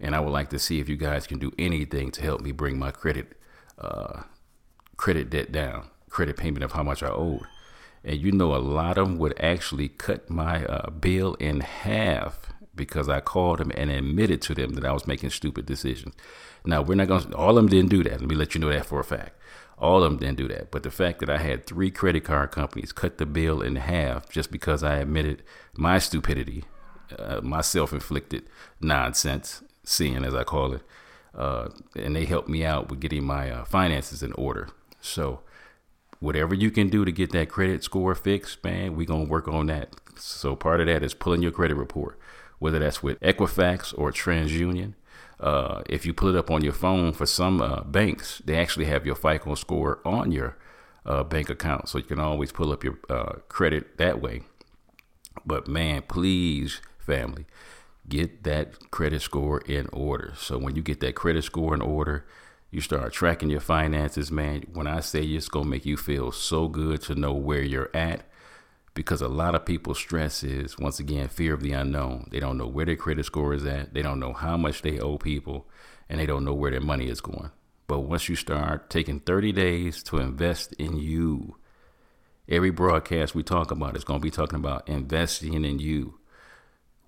And 0.00 0.16
I 0.16 0.20
would 0.20 0.32
like 0.32 0.50
to 0.50 0.58
see 0.58 0.80
if 0.80 0.88
you 0.88 0.96
guys 0.96 1.28
can 1.28 1.38
do 1.38 1.52
anything 1.60 2.10
to 2.10 2.22
help 2.22 2.40
me 2.40 2.50
bring 2.50 2.76
my 2.76 2.90
credit 2.90 3.36
uh, 3.78 4.22
credit 4.98 5.30
debt 5.30 5.50
down, 5.50 5.88
credit 6.10 6.36
payment 6.36 6.62
of 6.62 6.72
how 6.72 6.82
much 6.82 7.02
I 7.02 7.08
owed. 7.08 7.46
And 8.04 8.20
you 8.20 8.30
know, 8.32 8.54
a 8.54 8.58
lot 8.58 8.98
of 8.98 9.08
them 9.08 9.18
would 9.18 9.38
actually 9.40 9.88
cut 9.88 10.28
my 10.28 10.64
uh, 10.66 10.90
bill 10.90 11.34
in 11.34 11.60
half 11.60 12.52
because 12.74 13.08
I 13.08 13.20
called 13.20 13.58
them 13.58 13.72
and 13.74 13.90
admitted 13.90 14.42
to 14.42 14.54
them 14.54 14.74
that 14.74 14.84
I 14.84 14.92
was 14.92 15.06
making 15.06 15.30
stupid 15.30 15.66
decisions. 15.66 16.14
Now, 16.64 16.82
we're 16.82 16.94
not 16.94 17.08
going 17.08 17.22
to, 17.22 17.36
all 17.36 17.50
of 17.50 17.56
them 17.56 17.68
didn't 17.68 17.90
do 17.90 18.02
that. 18.04 18.20
Let 18.20 18.28
me 18.28 18.36
let 18.36 18.54
you 18.54 18.60
know 18.60 18.70
that 18.70 18.86
for 18.86 19.00
a 19.00 19.04
fact. 19.04 19.32
All 19.78 20.02
of 20.02 20.10
them 20.10 20.18
didn't 20.18 20.38
do 20.38 20.48
that. 20.48 20.70
But 20.70 20.82
the 20.82 20.90
fact 20.90 21.20
that 21.20 21.30
I 21.30 21.38
had 21.38 21.66
three 21.66 21.90
credit 21.90 22.24
card 22.24 22.50
companies 22.50 22.92
cut 22.92 23.18
the 23.18 23.26
bill 23.26 23.62
in 23.62 23.76
half 23.76 24.28
just 24.28 24.50
because 24.50 24.82
I 24.82 24.96
admitted 24.96 25.42
my 25.76 25.98
stupidity, 25.98 26.64
uh, 27.16 27.40
my 27.42 27.60
self 27.60 27.92
inflicted 27.92 28.44
nonsense, 28.80 29.62
sin 29.84 30.24
as 30.24 30.34
I 30.34 30.44
call 30.44 30.74
it, 30.74 30.82
uh, 31.34 31.68
and 31.94 32.16
they 32.16 32.24
helped 32.24 32.48
me 32.48 32.64
out 32.64 32.90
with 32.90 33.00
getting 33.00 33.24
my 33.24 33.50
uh, 33.50 33.64
finances 33.64 34.22
in 34.22 34.32
order. 34.32 34.68
So, 35.00 35.40
whatever 36.20 36.54
you 36.54 36.70
can 36.70 36.88
do 36.88 37.04
to 37.04 37.12
get 37.12 37.32
that 37.32 37.48
credit 37.48 37.84
score 37.84 38.14
fixed, 38.14 38.62
man, 38.64 38.96
we're 38.96 39.06
going 39.06 39.26
to 39.26 39.30
work 39.30 39.48
on 39.48 39.66
that. 39.66 39.94
So, 40.16 40.56
part 40.56 40.80
of 40.80 40.86
that 40.86 41.02
is 41.02 41.14
pulling 41.14 41.42
your 41.42 41.52
credit 41.52 41.76
report, 41.76 42.18
whether 42.58 42.78
that's 42.78 43.02
with 43.02 43.20
Equifax 43.20 43.96
or 43.96 44.12
TransUnion. 44.12 44.94
Uh, 45.40 45.82
if 45.88 46.04
you 46.04 46.12
pull 46.12 46.28
it 46.30 46.36
up 46.36 46.50
on 46.50 46.64
your 46.64 46.72
phone 46.72 47.12
for 47.12 47.26
some 47.26 47.60
uh, 47.60 47.82
banks, 47.82 48.42
they 48.44 48.56
actually 48.56 48.86
have 48.86 49.06
your 49.06 49.14
FICO 49.14 49.54
score 49.54 50.00
on 50.04 50.32
your 50.32 50.56
uh, 51.06 51.22
bank 51.22 51.48
account. 51.48 51.88
So 51.88 51.98
you 51.98 52.04
can 52.04 52.18
always 52.18 52.52
pull 52.52 52.72
up 52.72 52.82
your 52.82 52.98
uh, 53.08 53.34
credit 53.48 53.98
that 53.98 54.20
way. 54.20 54.42
But 55.46 55.68
man, 55.68 56.02
please, 56.02 56.80
family, 56.98 57.46
get 58.08 58.42
that 58.44 58.90
credit 58.90 59.22
score 59.22 59.60
in 59.60 59.88
order. 59.92 60.34
So 60.36 60.58
when 60.58 60.74
you 60.76 60.82
get 60.82 61.00
that 61.00 61.14
credit 61.14 61.44
score 61.44 61.74
in 61.74 61.80
order, 61.80 62.26
you 62.70 62.80
start 62.80 63.12
tracking 63.12 63.50
your 63.50 63.60
finances, 63.60 64.30
man. 64.30 64.64
When 64.72 64.86
I 64.86 65.00
say 65.00 65.22
it's 65.22 65.48
going 65.48 65.64
to 65.64 65.70
make 65.70 65.86
you 65.86 65.96
feel 65.96 66.32
so 66.32 66.68
good 66.68 67.00
to 67.02 67.14
know 67.14 67.32
where 67.32 67.62
you're 67.62 67.90
at, 67.94 68.22
because 68.94 69.22
a 69.22 69.28
lot 69.28 69.54
of 69.54 69.64
people's 69.64 69.98
stress 69.98 70.42
is, 70.42 70.78
once 70.78 70.98
again, 70.98 71.28
fear 71.28 71.54
of 71.54 71.62
the 71.62 71.72
unknown. 71.72 72.28
They 72.30 72.40
don't 72.40 72.58
know 72.58 72.66
where 72.66 72.84
their 72.84 72.96
credit 72.96 73.26
score 73.26 73.54
is 73.54 73.64
at, 73.64 73.94
they 73.94 74.02
don't 74.02 74.20
know 74.20 74.32
how 74.32 74.56
much 74.56 74.82
they 74.82 74.98
owe 74.98 75.18
people, 75.18 75.66
and 76.08 76.20
they 76.20 76.26
don't 76.26 76.44
know 76.44 76.52
where 76.52 76.70
their 76.70 76.80
money 76.80 77.08
is 77.08 77.20
going. 77.20 77.50
But 77.86 78.00
once 78.00 78.28
you 78.28 78.36
start 78.36 78.90
taking 78.90 79.20
30 79.20 79.52
days 79.52 80.02
to 80.04 80.18
invest 80.18 80.74
in 80.74 80.98
you, 80.98 81.56
every 82.48 82.70
broadcast 82.70 83.34
we 83.34 83.42
talk 83.42 83.70
about 83.70 83.96
is 83.96 84.04
going 84.04 84.20
to 84.20 84.24
be 84.24 84.30
talking 84.30 84.58
about 84.58 84.88
investing 84.88 85.54
in 85.54 85.78
you. 85.78 86.18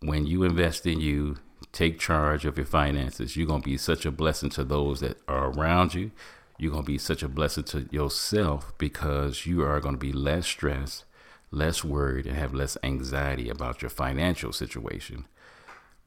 When 0.00 0.26
you 0.26 0.44
invest 0.44 0.86
in 0.86 1.00
you, 1.00 1.36
take 1.72 1.98
charge 1.98 2.44
of 2.44 2.56
your 2.56 2.66
finances. 2.66 3.36
You're 3.36 3.46
going 3.46 3.62
to 3.62 3.68
be 3.68 3.76
such 3.76 4.04
a 4.04 4.10
blessing 4.10 4.50
to 4.50 4.64
those 4.64 5.00
that 5.00 5.18
are 5.28 5.50
around 5.50 5.94
you. 5.94 6.10
You're 6.58 6.72
going 6.72 6.84
to 6.84 6.92
be 6.92 6.98
such 6.98 7.22
a 7.22 7.28
blessing 7.28 7.64
to 7.64 7.88
yourself 7.90 8.72
because 8.76 9.46
you 9.46 9.62
are 9.62 9.80
going 9.80 9.94
to 9.94 9.98
be 9.98 10.12
less 10.12 10.46
stressed, 10.46 11.04
less 11.50 11.82
worried, 11.82 12.26
and 12.26 12.36
have 12.36 12.52
less 12.52 12.76
anxiety 12.82 13.48
about 13.48 13.82
your 13.82 13.88
financial 13.88 14.52
situation 14.52 15.26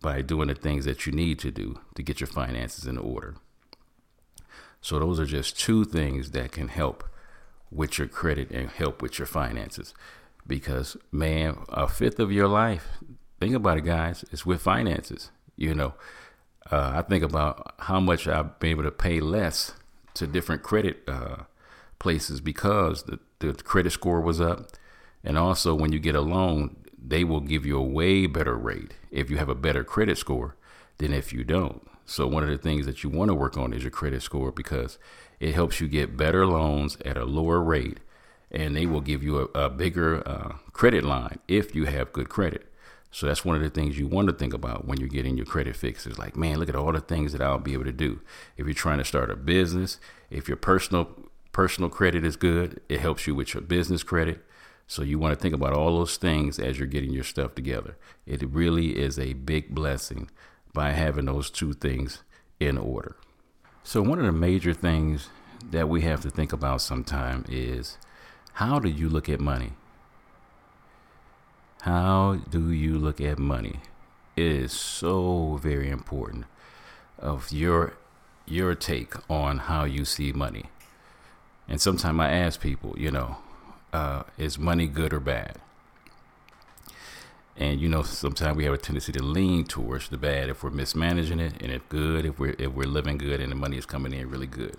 by 0.01 0.21
doing 0.21 0.49
the 0.49 0.55
things 0.55 0.85
that 0.85 1.05
you 1.05 1.11
need 1.11 1.39
to 1.39 1.49
do 1.49 1.79
to 1.95 2.03
get 2.03 2.19
your 2.19 2.27
finances 2.27 2.85
in 2.85 2.97
order. 2.97 3.35
So, 4.81 4.99
those 4.99 5.19
are 5.19 5.25
just 5.25 5.57
two 5.57 5.85
things 5.85 6.31
that 6.31 6.51
can 6.51 6.67
help 6.67 7.05
with 7.71 7.97
your 7.97 8.07
credit 8.07 8.51
and 8.51 8.69
help 8.69 9.01
with 9.01 9.17
your 9.17 9.25
finances. 9.25 9.93
Because, 10.45 10.97
man, 11.11 11.59
a 11.69 11.87
fifth 11.87 12.19
of 12.19 12.31
your 12.31 12.49
life, 12.49 12.85
think 13.39 13.55
about 13.55 13.77
it, 13.77 13.85
guys, 13.85 14.25
is 14.31 14.45
with 14.45 14.61
finances. 14.61 15.31
You 15.63 15.75
know, 15.75 15.93
uh, 16.71 16.93
I 16.95 17.01
think 17.03 17.23
about 17.23 17.75
how 17.79 17.99
much 17.99 18.27
I've 18.27 18.59
been 18.59 18.71
able 18.71 18.83
to 18.83 18.91
pay 18.91 19.19
less 19.21 19.73
to 20.15 20.27
different 20.27 20.61
credit 20.61 21.03
uh, 21.07 21.43
places 21.99 22.41
because 22.41 23.03
the, 23.03 23.19
the 23.39 23.53
credit 23.53 23.91
score 23.91 24.19
was 24.19 24.41
up. 24.41 24.71
And 25.23 25.37
also, 25.37 25.73
when 25.73 25.93
you 25.93 25.99
get 25.99 26.15
a 26.15 26.21
loan, 26.21 26.75
they 27.01 27.23
will 27.23 27.39
give 27.39 27.65
you 27.65 27.77
a 27.77 27.83
way 27.83 28.27
better 28.27 28.57
rate 28.57 28.95
if 29.09 29.29
you 29.29 29.37
have 29.37 29.47
a 29.47 29.55
better 29.55 29.85
credit 29.85 30.17
score 30.17 30.57
than 30.97 31.13
if 31.13 31.31
you 31.31 31.45
don't. 31.45 31.87
So, 32.05 32.27
one 32.27 32.43
of 32.43 32.49
the 32.49 32.57
things 32.57 32.85
that 32.85 33.03
you 33.03 33.09
want 33.09 33.29
to 33.29 33.35
work 33.35 33.57
on 33.57 33.71
is 33.71 33.83
your 33.83 33.91
credit 33.91 34.21
score 34.21 34.51
because 34.51 34.97
it 35.39 35.53
helps 35.53 35.79
you 35.79 35.87
get 35.87 36.17
better 36.17 36.45
loans 36.45 36.97
at 37.05 37.17
a 37.17 37.23
lower 37.23 37.61
rate 37.61 38.01
and 38.51 38.75
they 38.75 38.85
will 38.85 39.01
give 39.01 39.23
you 39.23 39.49
a, 39.55 39.59
a 39.59 39.69
bigger 39.69 40.27
uh, 40.27 40.55
credit 40.73 41.05
line 41.05 41.39
if 41.47 41.73
you 41.73 41.85
have 41.85 42.11
good 42.11 42.27
credit. 42.27 42.72
So 43.13 43.27
that's 43.27 43.45
one 43.45 43.55
of 43.55 43.61
the 43.61 43.69
things 43.69 43.99
you 43.99 44.07
want 44.07 44.27
to 44.27 44.33
think 44.33 44.55
about 44.55 44.87
when 44.87 44.99
you're 44.99 45.07
getting 45.07 45.37
your 45.37 45.45
credit 45.45 45.75
fixed. 45.75 46.07
Is 46.07 46.17
like, 46.17 46.35
man, 46.35 46.57
look 46.57 46.67
at 46.67 46.75
all 46.75 46.91
the 46.91 46.99
things 46.99 47.31
that 47.31 47.41
I'll 47.41 47.59
be 47.59 47.73
able 47.73 47.83
to 47.83 47.91
do. 47.91 48.21
If 48.57 48.65
you're 48.65 48.73
trying 48.73 48.97
to 48.97 49.05
start 49.05 49.29
a 49.29 49.35
business, 49.35 49.99
if 50.31 50.47
your 50.47 50.57
personal 50.57 51.29
personal 51.51 51.91
credit 51.91 52.25
is 52.25 52.35
good, 52.35 52.81
it 52.89 52.99
helps 52.99 53.27
you 53.27 53.35
with 53.35 53.53
your 53.53 53.61
business 53.61 54.01
credit. 54.01 54.43
So 54.87 55.03
you 55.03 55.19
want 55.19 55.35
to 55.35 55.39
think 55.39 55.53
about 55.53 55.73
all 55.73 55.99
those 55.99 56.17
things 56.17 56.57
as 56.57 56.79
you're 56.79 56.87
getting 56.87 57.11
your 57.13 57.23
stuff 57.23 57.53
together. 57.53 57.97
It 58.25 58.43
really 58.49 58.97
is 58.97 59.19
a 59.19 59.33
big 59.33 59.75
blessing 59.75 60.31
by 60.73 60.93
having 60.93 61.25
those 61.25 61.51
two 61.51 61.73
things 61.73 62.23
in 62.59 62.79
order. 62.79 63.15
So 63.83 64.01
one 64.01 64.17
of 64.17 64.25
the 64.25 64.31
major 64.31 64.73
things 64.73 65.29
that 65.69 65.87
we 65.87 66.01
have 66.01 66.21
to 66.21 66.31
think 66.31 66.51
about 66.51 66.81
sometime 66.81 67.45
is 67.47 67.99
how 68.53 68.79
do 68.79 68.89
you 68.89 69.07
look 69.07 69.29
at 69.29 69.39
money? 69.39 69.73
How 71.83 72.39
do 72.49 72.71
you 72.71 72.97
look 72.97 73.19
at 73.19 73.37
money? 73.37 73.81
It 74.37 74.45
is 74.45 74.71
so 74.71 75.59
very 75.61 75.89
important 75.89 76.45
of 77.19 77.51
your 77.51 77.95
your 78.45 78.73
take 78.73 79.15
on 79.29 79.57
how 79.57 79.83
you 79.83 80.05
see 80.05 80.31
money. 80.31 80.67
And 81.67 81.81
sometimes 81.81 82.21
I 82.21 82.31
ask 82.31 82.61
people, 82.61 82.95
you 82.97 83.11
know, 83.11 83.35
uh, 83.91 84.23
is 84.37 84.57
money 84.57 84.87
good 84.87 85.11
or 85.11 85.19
bad? 85.19 85.57
And 87.57 87.81
you 87.81 87.89
know, 87.89 88.03
sometimes 88.03 88.55
we 88.55 88.63
have 88.63 88.73
a 88.73 88.77
tendency 88.77 89.11
to 89.11 89.21
lean 89.21 89.65
towards 89.65 90.07
the 90.07 90.17
bad 90.17 90.47
if 90.47 90.63
we're 90.63 90.69
mismanaging 90.69 91.41
it, 91.41 91.61
and 91.61 91.69
if 91.69 91.89
good, 91.89 92.25
if 92.25 92.39
we're 92.39 92.55
if 92.57 92.71
we're 92.71 92.87
living 92.87 93.17
good 93.17 93.41
and 93.41 93.51
the 93.51 93.57
money 93.57 93.77
is 93.77 93.85
coming 93.85 94.13
in 94.13 94.29
really 94.29 94.47
good. 94.47 94.77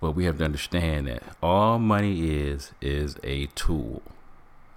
But 0.00 0.12
we 0.12 0.26
have 0.26 0.38
to 0.38 0.44
understand 0.44 1.08
that 1.08 1.24
all 1.42 1.80
money 1.80 2.30
is 2.38 2.70
is 2.80 3.16
a 3.24 3.46
tool. 3.56 4.00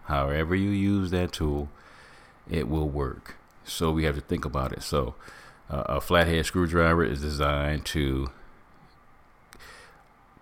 However, 0.05 0.55
you 0.55 0.69
use 0.69 1.11
that 1.11 1.31
tool, 1.31 1.69
it 2.49 2.67
will 2.67 2.89
work. 2.89 3.35
So 3.63 3.91
we 3.91 4.03
have 4.03 4.15
to 4.15 4.21
think 4.21 4.45
about 4.45 4.73
it. 4.73 4.83
So 4.83 5.15
uh, 5.69 5.83
a 5.85 6.01
flathead 6.01 6.45
screwdriver 6.45 7.03
is 7.03 7.21
designed 7.21 7.85
to 7.87 8.29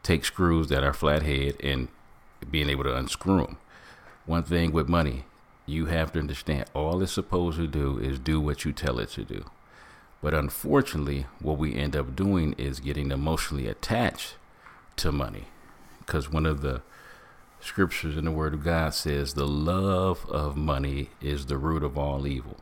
take 0.04 0.26
screws 0.26 0.68
that 0.70 0.84
are 0.84 0.94
flathead 0.94 1.56
and 1.64 1.90
being 2.50 2.70
able 2.70 2.84
to 2.84 2.96
unscrew 2.96 3.46
them. 3.46 3.58
One 4.26 4.44
thing 4.44 4.72
with 4.72 4.90
money, 4.90 5.26
you 5.66 5.86
have 5.86 6.12
to 6.14 6.20
understand 6.20 6.66
all 6.74 7.02
it's 7.02 7.12
supposed 7.12 7.58
to 7.58 7.68
do 7.68 8.00
is 8.00 8.18
do 8.18 8.40
what 8.40 8.66
you 8.66 8.72
tell 8.72 9.00
it 9.00 9.10
to 9.10 9.24
do. 9.24 9.46
But 10.22 10.34
unfortunately, 10.34 11.26
what 11.40 11.58
we 11.58 11.76
end 11.76 11.96
up 11.96 12.16
doing 12.16 12.54
is 12.58 12.80
getting 12.80 13.12
emotionally 13.12 13.68
attached 13.68 14.36
to 14.98 15.12
money. 15.12 15.48
Because 16.00 16.32
one 16.32 16.46
of 16.46 16.62
the 16.62 16.82
scriptures 17.62 18.18
in 18.18 18.26
the 18.26 18.32
Word 18.32 18.54
of 18.54 18.64
God 18.64 18.94
says 18.94 19.34
the 19.34 19.48
love 19.48 20.26
of 20.30 20.56
money 20.58 21.10
is 21.22 21.46
the 21.46 21.58
root 21.58 21.84
of 21.84 21.98
all 21.98 22.28
evil. 22.28 22.58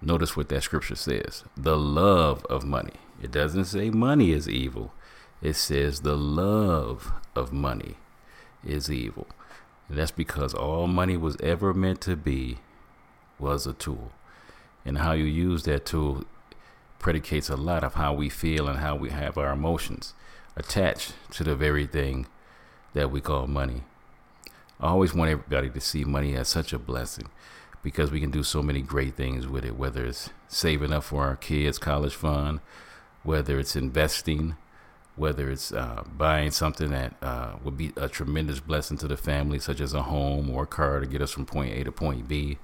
Notice 0.00 0.36
what 0.36 0.48
that 0.48 0.62
scripture 0.62 0.96
says 0.96 1.44
the 1.56 1.76
love 1.76 2.44
of 2.46 2.64
money. 2.64 2.94
It 3.22 3.30
doesn't 3.30 3.66
say 3.66 3.90
money 3.90 4.32
is 4.32 4.48
evil, 4.48 4.92
it 5.40 5.54
says 5.54 6.00
the 6.00 6.16
love 6.16 7.12
of 7.36 7.52
money 7.52 7.96
is 8.66 8.90
evil. 8.90 9.26
And 9.88 9.98
that's 9.98 10.10
because 10.10 10.54
all 10.54 10.86
money 10.86 11.16
was 11.16 11.36
ever 11.40 11.74
meant 11.74 12.00
to 12.02 12.16
be 12.16 12.58
was 13.38 13.66
a 13.66 13.72
tool. 13.72 14.12
And 14.84 14.98
how 14.98 15.12
you 15.12 15.24
use 15.24 15.64
that 15.64 15.86
tool 15.86 16.24
predicates 16.98 17.48
a 17.48 17.56
lot 17.56 17.84
of 17.84 17.94
how 17.94 18.14
we 18.14 18.28
feel 18.28 18.68
and 18.68 18.78
how 18.78 18.96
we 18.96 19.10
have 19.10 19.36
our 19.36 19.52
emotions 19.52 20.14
attached 20.56 21.14
to 21.32 21.44
the 21.44 21.54
very 21.54 21.86
thing 21.86 22.26
that 22.94 23.10
we 23.10 23.20
call 23.20 23.46
money. 23.46 23.82
I 24.80 24.88
always 24.88 25.14
want 25.14 25.30
everybody 25.30 25.70
to 25.70 25.80
see 25.80 26.04
money 26.04 26.34
as 26.34 26.48
such 26.48 26.72
a 26.72 26.78
blessing 26.78 27.28
because 27.82 28.10
we 28.10 28.20
can 28.20 28.30
do 28.30 28.42
so 28.42 28.62
many 28.62 28.80
great 28.80 29.16
things 29.16 29.46
with 29.46 29.64
it, 29.64 29.76
whether 29.76 30.04
it's 30.04 30.30
saving 30.48 30.92
up 30.92 31.04
for 31.04 31.24
our 31.24 31.36
kids' 31.36 31.78
college 31.78 32.14
fund, 32.14 32.60
whether 33.22 33.58
it's 33.58 33.76
investing, 33.76 34.56
whether 35.16 35.50
it's 35.50 35.72
uh, 35.72 36.04
buying 36.16 36.50
something 36.50 36.90
that 36.90 37.14
uh, 37.22 37.52
would 37.62 37.76
be 37.76 37.92
a 37.96 38.08
tremendous 38.08 38.60
blessing 38.60 38.96
to 38.98 39.08
the 39.08 39.16
family, 39.16 39.58
such 39.58 39.80
as 39.80 39.94
a 39.94 40.02
home 40.02 40.48
or 40.50 40.62
a 40.64 40.66
car 40.66 41.00
to 41.00 41.06
get 41.06 41.20
us 41.20 41.32
from 41.32 41.44
point 41.44 41.74
A 41.74 41.84
to 41.84 41.92
point 41.92 42.28
B, 42.28 42.58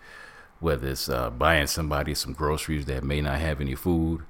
whether 0.61 0.89
it's 0.89 1.09
uh, 1.09 1.31
buying 1.31 1.67
somebody 1.67 2.15
some 2.15 2.33
groceries 2.33 2.87
that 2.87 3.05
may 3.05 3.21
not 3.21 3.39
have 3.39 3.61
any 3.61 3.75
food, 3.75 4.23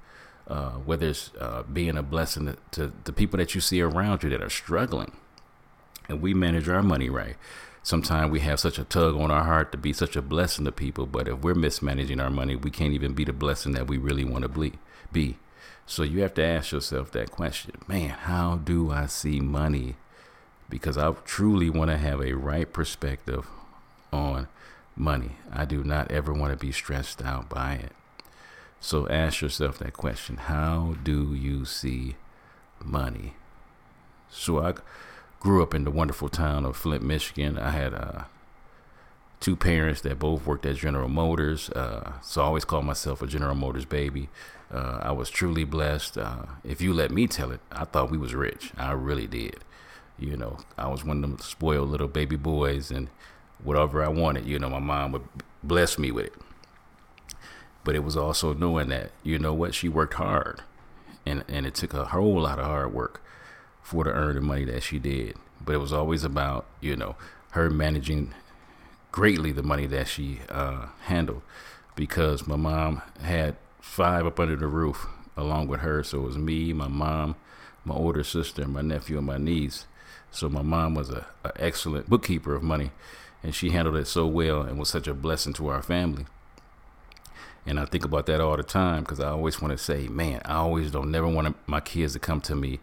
uh, 0.49 0.73
whether 0.73 1.09
it's 1.09 1.31
uh, 1.39 1.63
being 1.63 1.97
a 1.97 2.03
blessing 2.03 2.47
to, 2.47 2.57
to 2.73 2.93
the 3.05 3.13
people 3.13 3.37
that 3.39 3.55
you 3.55 3.61
see 3.61 3.81
around 3.81 4.23
you 4.23 4.31
that 4.31 4.43
are 4.43 4.51
struggling. 4.51 5.13
And 6.09 6.23
we 6.23 6.33
manage 6.33 6.69
our 6.69 6.83
money 6.83 7.11
right. 7.11 7.37
Sometimes 7.89 8.31
we 8.31 8.41
have 8.41 8.61
such 8.61 8.79
a 8.79 8.85
tug 8.85 9.17
on 9.17 9.31
our 9.31 9.45
heart 9.45 9.73
to 9.73 9.79
be 9.79 9.95
such 9.95 10.15
a 10.15 10.21
blessing 10.21 10.67
to 10.67 10.73
people, 10.73 11.07
but 11.07 11.27
if 11.27 11.39
we're 11.39 11.55
mismanaging 11.55 12.21
our 12.21 12.29
money, 12.29 12.55
we 12.55 12.71
can't 12.71 12.93
even 12.93 13.15
be 13.15 13.25
the 13.25 13.33
blessing 13.33 13.73
that 13.73 13.87
we 13.87 13.97
really 13.97 14.27
want 14.27 14.43
to 14.43 14.73
be. 15.11 15.39
So 15.87 16.03
you 16.03 16.21
have 16.21 16.35
to 16.35 16.45
ask 16.45 16.73
yourself 16.73 17.11
that 17.13 17.31
question 17.31 17.77
man, 17.89 18.11
how 18.11 18.57
do 18.57 18.91
I 18.91 19.07
see 19.07 19.41
money? 19.41 19.97
Because 20.69 20.99
I 20.99 21.11
truly 21.25 21.71
want 21.71 21.91
to 21.91 21.97
have 21.97 22.21
a 22.21 22.35
right 22.35 22.71
perspective 22.71 23.47
on 24.13 24.49
money. 24.95 25.37
I 25.51 25.65
do 25.65 25.83
not 25.83 26.11
ever 26.11 26.35
want 26.35 26.53
to 26.53 26.59
be 26.59 26.73
stressed 26.73 27.23
out 27.23 27.49
by 27.49 27.77
it. 27.77 27.93
So 28.81 29.09
ask 29.09 29.41
yourself 29.41 29.79
that 29.79 29.95
question 29.95 30.37
How 30.37 30.97
do 31.03 31.33
you 31.35 31.65
see 31.65 32.17
money? 32.85 33.33
So 34.29 34.59
I 34.63 34.75
grew 35.41 35.63
up 35.63 35.75
in 35.75 35.85
the 35.85 35.91
wonderful 35.91 36.29
town 36.29 36.65
of 36.65 36.77
Flint, 36.77 37.03
Michigan. 37.03 37.59
I 37.59 37.71
had 37.71 37.95
uh, 37.95 38.25
two 39.41 39.57
parents 39.57 40.01
that 40.03 40.19
both 40.19 40.47
worked 40.47 40.67
at 40.67 40.77
General 40.77 41.09
Motors. 41.09 41.71
Uh, 41.71 42.13
so 42.23 42.43
I 42.43 42.47
always 42.47 42.65
called 42.65 42.85
myself 42.85 43.23
a 43.23 43.27
General 43.27 43.55
Motors 43.55 43.85
baby. 43.85 44.29
Uh, 44.73 44.99
I 45.03 45.13
was 45.13 45.31
truly 45.31 45.65
blessed. 45.65 46.19
Uh, 46.19 46.43
if 46.65 46.81
you 46.81 46.93
let 46.93 47.11
me 47.11 47.27
tell 47.27 47.53
it, 47.53 47.61
I 47.71 47.85
thought 47.85 48.11
we 48.11 48.19
was 48.19 48.35
rich. 48.35 48.73
I 48.77 48.93
really 48.93 49.27
did. 49.27 49.65
You 50.19 50.37
know, 50.37 50.59
I 50.77 50.89
was 50.89 51.05
one 51.05 51.19
of 51.19 51.23
them 51.23 51.39
spoiled 51.39 51.89
little 51.89 52.09
baby 52.09 52.37
boys, 52.37 52.91
and 52.91 53.09
whatever 53.63 54.05
I 54.05 54.09
wanted, 54.09 54.47
you 54.47 54.59
know, 54.59 54.69
my 54.69 54.81
mom 54.81 55.13
would 55.13 55.29
bless 55.63 55.99
me 55.99 56.11
with 56.11 56.27
it. 56.27 56.35
But 57.85 57.95
it 57.95 58.03
was 58.03 58.17
also 58.17 58.53
knowing 58.53 58.89
that, 58.89 59.13
you 59.23 59.39
know 59.39 59.55
what, 59.55 59.75
she 59.75 59.89
worked 59.89 60.15
hard, 60.15 60.63
and 61.25 61.45
and 61.49 61.65
it 61.65 61.77
took 61.77 61.95
a 61.95 62.07
whole 62.07 62.43
lot 62.43 62.59
of 62.59 62.67
hard 62.67 62.93
work 62.93 63.23
for 63.89 64.05
to 64.05 64.11
earn 64.11 64.35
the 64.35 64.43
money 64.43 64.67
that 64.67 64.83
she 64.83 64.99
did. 64.99 65.35
But 65.65 65.75
it 65.75 65.79
was 65.79 65.95
always 65.95 66.23
about, 66.23 66.67
you 66.83 66.95
know, 66.95 67.17
her 67.53 67.71
managing 67.71 68.35
greatly 69.13 69.51
the 69.51 69.63
money 69.63 69.87
that 69.87 70.09
she 70.09 70.41
uh, 70.51 70.89
handled 71.05 71.41
because 71.97 72.47
my 72.47 72.57
mom 72.57 73.01
had 73.23 73.57
five 73.81 74.27
up 74.27 74.39
under 74.39 74.57
the 74.57 74.67
roof 74.67 75.07
along 75.39 75.69
with 75.69 75.81
her. 75.81 76.03
So 76.03 76.19
it 76.19 76.25
was 76.25 76.37
me, 76.37 76.75
my 76.75 76.87
mom, 76.87 77.37
my 77.87 77.95
older 77.95 78.23
sister, 78.23 78.69
my 78.69 78.83
nephew, 78.83 79.17
and 79.17 79.27
my 79.27 79.39
niece. 79.39 79.87
So 80.31 80.51
my 80.51 80.61
mom 80.61 80.95
was 80.95 81.09
a, 81.09 81.27
a 81.43 81.53
excellent 81.57 82.11
bookkeeper 82.11 82.55
of 82.55 82.63
money, 82.63 82.91
and 83.43 83.55
she 83.55 83.71
handled 83.71 83.97
it 83.97 84.07
so 84.07 84.27
well 84.27 84.61
and 84.61 84.79
was 84.79 84.91
such 84.91 85.09
a 85.09 85.15
blessing 85.15 85.55
to 85.55 85.69
our 85.69 85.83
family. 85.83 86.27
And 87.65 87.81
I 87.81 87.87
think 87.87 88.05
about 88.05 88.27
that 88.27 88.43
all 88.43 88.57
the 88.59 88.63
time 88.63 89.05
because 89.05 89.19
I 89.19 89.31
always 89.31 89.63
want 89.63 89.73
to 89.73 89.83
say, 89.83 90.09
man, 90.09 90.43
I 90.45 90.57
always 90.57 90.91
don't 90.91 91.11
never 91.11 91.27
want 91.27 91.57
my 91.67 91.81
kids 91.81 92.13
to 92.13 92.19
come 92.19 92.43
to 92.43 92.55
me. 92.55 92.81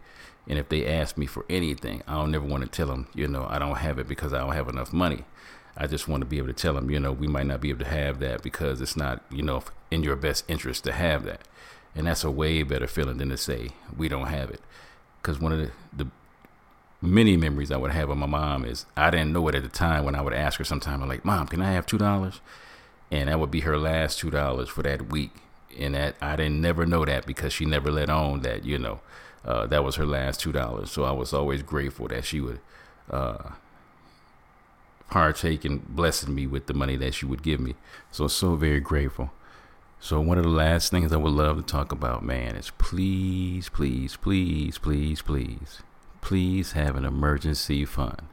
And 0.48 0.60
if 0.60 0.70
they 0.70 0.86
ask 0.86 1.18
me 1.18 1.25
for 1.25 1.46
anything, 1.50 2.04
I 2.08 2.14
don't 2.14 2.32
never 2.32 2.46
want 2.46 2.64
to 2.64 2.70
tell 2.70 2.88
them, 2.88 3.08
you 3.16 3.28
know, 3.28 3.48
I 3.50 3.58
don't 3.58 3.78
have 3.78 3.98
it 3.98 4.08
because 4.08 4.34
I 4.34 4.40
don't 4.40 4.54
have 4.54 4.70
enough 4.70 4.94
money. 4.94 5.25
I 5.78 5.88
just 5.88 6.08
want 6.08 6.22
to 6.22 6.25
be 6.25 6.38
able 6.38 6.48
to 6.48 6.54
tell 6.54 6.74
them, 6.74 6.90
you 6.90 7.00
know, 7.00 7.12
we 7.12 7.28
might 7.28 7.48
not 7.48 7.62
be 7.62 7.70
able 7.70 7.84
to 7.84 7.90
have 7.92 8.20
that 8.20 8.42
because 8.42 8.80
it's 8.80 8.96
not, 8.96 9.24
you 9.30 9.42
know, 9.42 9.64
in 9.92 10.04
your 10.04 10.16
best 10.16 10.46
interest 10.48 10.84
to 10.86 10.94
have 10.94 11.25
that. 11.25 11.42
And 11.96 12.08
that's 12.08 12.24
a 12.24 12.32
way 12.32 12.64
better 12.64 12.88
feeling 12.88 13.18
than 13.18 13.30
to 13.30 13.38
say 13.38 13.69
we 13.98 14.08
don't 14.08 14.28
have 14.28 14.50
it. 14.50 14.62
Because 15.22 15.39
one 15.39 15.52
of 15.52 15.60
the, 15.60 15.72
the 15.96 16.08
many 17.02 17.36
memories 17.36 17.72
I 17.72 17.78
would 17.78 17.91
have 17.91 18.10
of 18.10 18.17
my 18.17 18.26
mom 18.26 18.65
is 18.65 18.86
I 18.96 19.10
didn't 19.10 19.34
know 19.34 19.48
it 19.48 19.56
at 19.56 19.63
the 19.63 19.69
time 19.69 20.06
when 20.06 20.15
I 20.15 20.22
would 20.22 20.34
ask 20.34 20.60
her 20.60 20.63
sometime, 20.63 21.02
I'm 21.02 21.10
like, 21.10 21.26
Mom, 21.26 21.48
can 21.48 21.62
I 21.62 21.72
have 21.72 21.86
two 21.86 21.98
dollars? 21.98 22.41
And 23.12 23.30
that 23.30 23.39
would 23.39 23.52
be 23.52 23.62
her 23.62 23.78
last 23.78 24.19
two 24.19 24.30
dollars 24.30 24.69
for 24.69 24.84
that 24.84 25.10
week. 25.10 25.32
And 25.78 25.96
that 25.96 26.16
I 26.22 26.36
didn't 26.36 26.62
never 26.62 26.86
know 26.86 27.06
that 27.06 27.26
because 27.26 27.54
she 27.54 27.66
never 27.66 27.92
let 27.92 28.10
on 28.10 28.42
that, 28.42 28.66
you 28.66 28.80
know, 28.80 29.02
uh, 29.44 29.68
that 29.68 29.84
was 29.84 29.96
her 29.96 30.06
last 30.06 30.40
two 30.40 30.52
dollars. 30.52 30.92
So 30.92 31.04
I 31.04 31.12
was 31.12 31.34
always 31.34 31.62
grateful 31.62 32.08
that 32.08 32.26
she 32.26 32.42
would 32.42 32.60
uh, 33.10 33.52
partake 35.10 35.66
in 35.66 35.80
blessing 35.80 36.34
me 36.34 36.48
with 36.48 36.68
the 36.68 36.74
money 36.74 36.96
that 36.98 37.14
she 37.14 37.26
would 37.26 37.44
give 37.44 37.60
me. 37.60 37.76
So 38.12 38.28
so 38.28 38.56
very 38.56 38.80
grateful. 38.80 39.32
So 40.00 40.20
one 40.22 40.38
of 40.38 40.44
the 40.44 40.50
last 40.50 40.92
things 40.92 41.12
I 41.12 41.18
would 41.18 41.34
love 41.34 41.58
to 41.58 41.64
talk 41.64 41.92
about, 41.92 42.24
man, 42.24 42.56
is 42.56 42.72
please, 42.78 43.70
please, 43.70 44.16
please, 44.16 44.78
please, 44.78 45.22
please, 45.22 45.82
please 46.22 46.74
have 46.74 46.96
an 46.96 47.06
emergency 47.06 47.86
fund. 47.86 48.24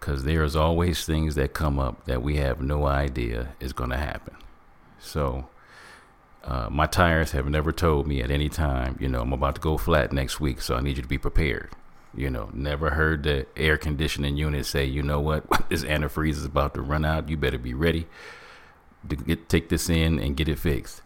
Cause 0.00 0.24
there's 0.24 0.56
always 0.56 1.04
things 1.04 1.34
that 1.34 1.52
come 1.52 1.78
up 1.78 2.04
that 2.06 2.22
we 2.22 2.36
have 2.36 2.62
no 2.62 2.86
idea 2.86 3.48
is 3.60 3.72
going 3.72 3.90
to 3.90 3.96
happen. 3.96 4.36
So 4.98 5.48
uh, 6.48 6.66
my 6.70 6.86
tires 6.86 7.32
have 7.32 7.46
never 7.46 7.72
told 7.72 8.06
me 8.06 8.22
at 8.22 8.30
any 8.30 8.48
time, 8.48 8.96
you 8.98 9.06
know, 9.06 9.20
I'm 9.20 9.34
about 9.34 9.56
to 9.56 9.60
go 9.60 9.76
flat 9.76 10.14
next 10.14 10.40
week, 10.40 10.62
so 10.62 10.76
I 10.76 10.80
need 10.80 10.96
you 10.96 11.02
to 11.02 11.08
be 11.08 11.18
prepared. 11.18 11.72
You 12.14 12.30
know, 12.30 12.48
never 12.54 12.88
heard 12.90 13.22
the 13.22 13.46
air 13.54 13.76
conditioning 13.76 14.38
unit 14.38 14.64
say, 14.64 14.86
you 14.86 15.02
know 15.02 15.20
what, 15.20 15.44
this 15.68 15.84
antifreeze 15.84 16.38
is 16.38 16.46
about 16.46 16.72
to 16.72 16.80
run 16.80 17.04
out. 17.04 17.28
You 17.28 17.36
better 17.36 17.58
be 17.58 17.74
ready 17.74 18.06
to 19.10 19.16
get, 19.16 19.50
take 19.50 19.68
this 19.68 19.90
in 19.90 20.18
and 20.18 20.38
get 20.38 20.48
it 20.48 20.58
fixed. 20.58 21.02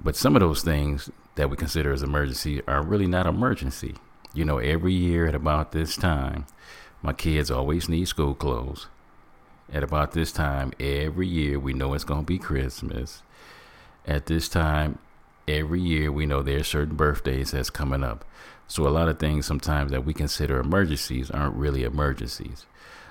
But 0.00 0.16
some 0.16 0.34
of 0.34 0.40
those 0.40 0.62
things 0.62 1.08
that 1.36 1.48
we 1.48 1.56
consider 1.56 1.92
as 1.92 2.02
emergency 2.02 2.62
are 2.66 2.82
really 2.82 3.06
not 3.06 3.28
emergency. 3.28 3.94
You 4.34 4.44
know, 4.44 4.58
every 4.58 4.92
year 4.92 5.28
at 5.28 5.36
about 5.36 5.70
this 5.70 5.96
time, 5.96 6.46
my 7.00 7.12
kids 7.12 7.48
always 7.48 7.88
need 7.88 8.08
school 8.08 8.34
clothes. 8.34 8.88
At 9.72 9.84
about 9.84 10.12
this 10.12 10.32
time, 10.32 10.72
every 10.80 11.28
year, 11.28 11.60
we 11.60 11.72
know 11.72 11.94
it's 11.94 12.02
going 12.02 12.22
to 12.22 12.26
be 12.26 12.38
Christmas. 12.38 13.22
At 14.06 14.26
this 14.26 14.48
time, 14.48 14.98
every 15.46 15.80
year, 15.80 16.10
we 16.10 16.26
know 16.26 16.42
there 16.42 16.60
are 16.60 16.64
certain 16.64 16.96
birthdays 16.96 17.52
that's 17.52 17.70
coming 17.70 18.02
up. 18.02 18.24
So 18.66 18.86
a 18.86 18.90
lot 18.90 19.08
of 19.08 19.18
things 19.18 19.46
sometimes 19.46 19.90
that 19.90 20.04
we 20.04 20.14
consider 20.14 20.58
emergencies 20.58 21.30
aren't 21.30 21.56
really 21.56 21.84
emergencies. 21.84 22.66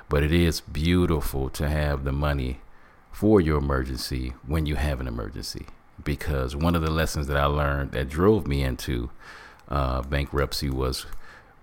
But 0.10 0.24
it 0.24 0.34
is 0.34 0.60
beautiful 0.60 1.50
to 1.52 1.70
have 1.70 2.04
the 2.04 2.12
money 2.12 2.60
for 3.12 3.40
your 3.40 3.58
emergency 3.58 4.34
when 4.46 4.66
you 4.66 4.76
have 4.76 5.00
an 5.00 5.08
emergency. 5.08 5.68
Because 6.04 6.56
one 6.56 6.76
of 6.76 6.82
the 6.82 6.90
lessons 6.90 7.28
that 7.28 7.38
I 7.38 7.46
learned 7.46 7.92
that 7.92 8.10
drove 8.10 8.48
me 8.48 8.64
into 8.64 9.12
uh, 9.70 10.02
bankruptcy 10.02 10.70
was 10.70 11.06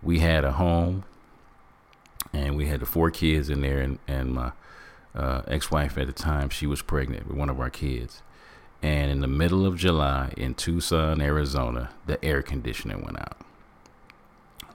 we 0.03 0.21
had 0.21 0.45
a 0.45 0.53
home 0.53 1.05
and 2.33 2.57
we 2.57 2.67
had 2.67 2.81
the 2.81 2.87
four 2.87 3.11
kids 3.11 3.51
in 3.51 3.63
there, 3.63 3.81
and, 3.81 3.99
and 4.07 4.33
my 4.33 4.53
uh, 5.15 5.43
ex 5.49 5.71
wife 5.71 5.97
at 5.99 6.07
the 6.07 6.13
time, 6.13 6.51
she 6.51 6.67
was 6.67 6.83
pregnant 6.83 7.27
with 7.27 7.37
one 7.37 7.49
of 7.49 7.59
our 7.59 7.71
kids. 7.71 8.23
And 8.83 9.11
in 9.11 9.21
the 9.21 9.27
middle 9.27 9.67
of 9.67 9.77
July 9.77 10.33
in 10.37 10.55
Tucson, 10.55 11.21
Arizona, 11.21 11.91
the 12.07 12.25
air 12.25 12.43
conditioning 12.43 13.03
went 13.05 13.19
out. 13.19 13.37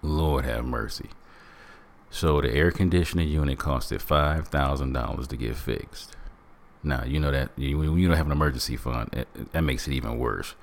Lord 0.01 0.43
have 0.43 0.65
mercy. 0.65 1.09
So 2.09 2.41
the 2.41 2.53
air 2.53 2.69
conditioning 2.71 3.29
unit 3.29 3.57
costed 3.57 4.01
five 4.01 4.47
thousand 4.49 4.93
dollars 4.93 5.27
to 5.29 5.37
get 5.37 5.55
fixed. 5.55 6.15
Now 6.83 7.05
you 7.05 7.19
know 7.19 7.31
that 7.31 7.51
when 7.57 7.97
you 7.97 8.07
don't 8.07 8.17
have 8.17 8.25
an 8.25 8.31
emergency 8.31 8.75
fund, 8.75 9.09
it, 9.13 9.51
that 9.53 9.61
makes 9.61 9.87
it 9.87 9.93
even 9.93 10.19
worse. 10.19 10.53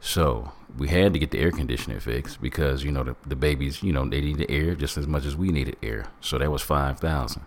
So 0.00 0.52
we 0.78 0.88
had 0.88 1.12
to 1.12 1.18
get 1.18 1.30
the 1.30 1.38
air 1.40 1.50
conditioning 1.50 1.98
fixed 2.00 2.40
because 2.40 2.84
you 2.84 2.92
know 2.92 3.02
the, 3.02 3.16
the 3.26 3.36
babies, 3.36 3.82
you 3.82 3.92
know, 3.92 4.08
they 4.08 4.20
needed 4.20 4.50
air 4.50 4.74
just 4.74 4.96
as 4.96 5.06
much 5.06 5.24
as 5.24 5.34
we 5.34 5.48
needed 5.48 5.76
air. 5.82 6.06
So 6.20 6.38
that 6.38 6.52
was 6.52 6.62
five 6.62 7.00
thousand. 7.00 7.46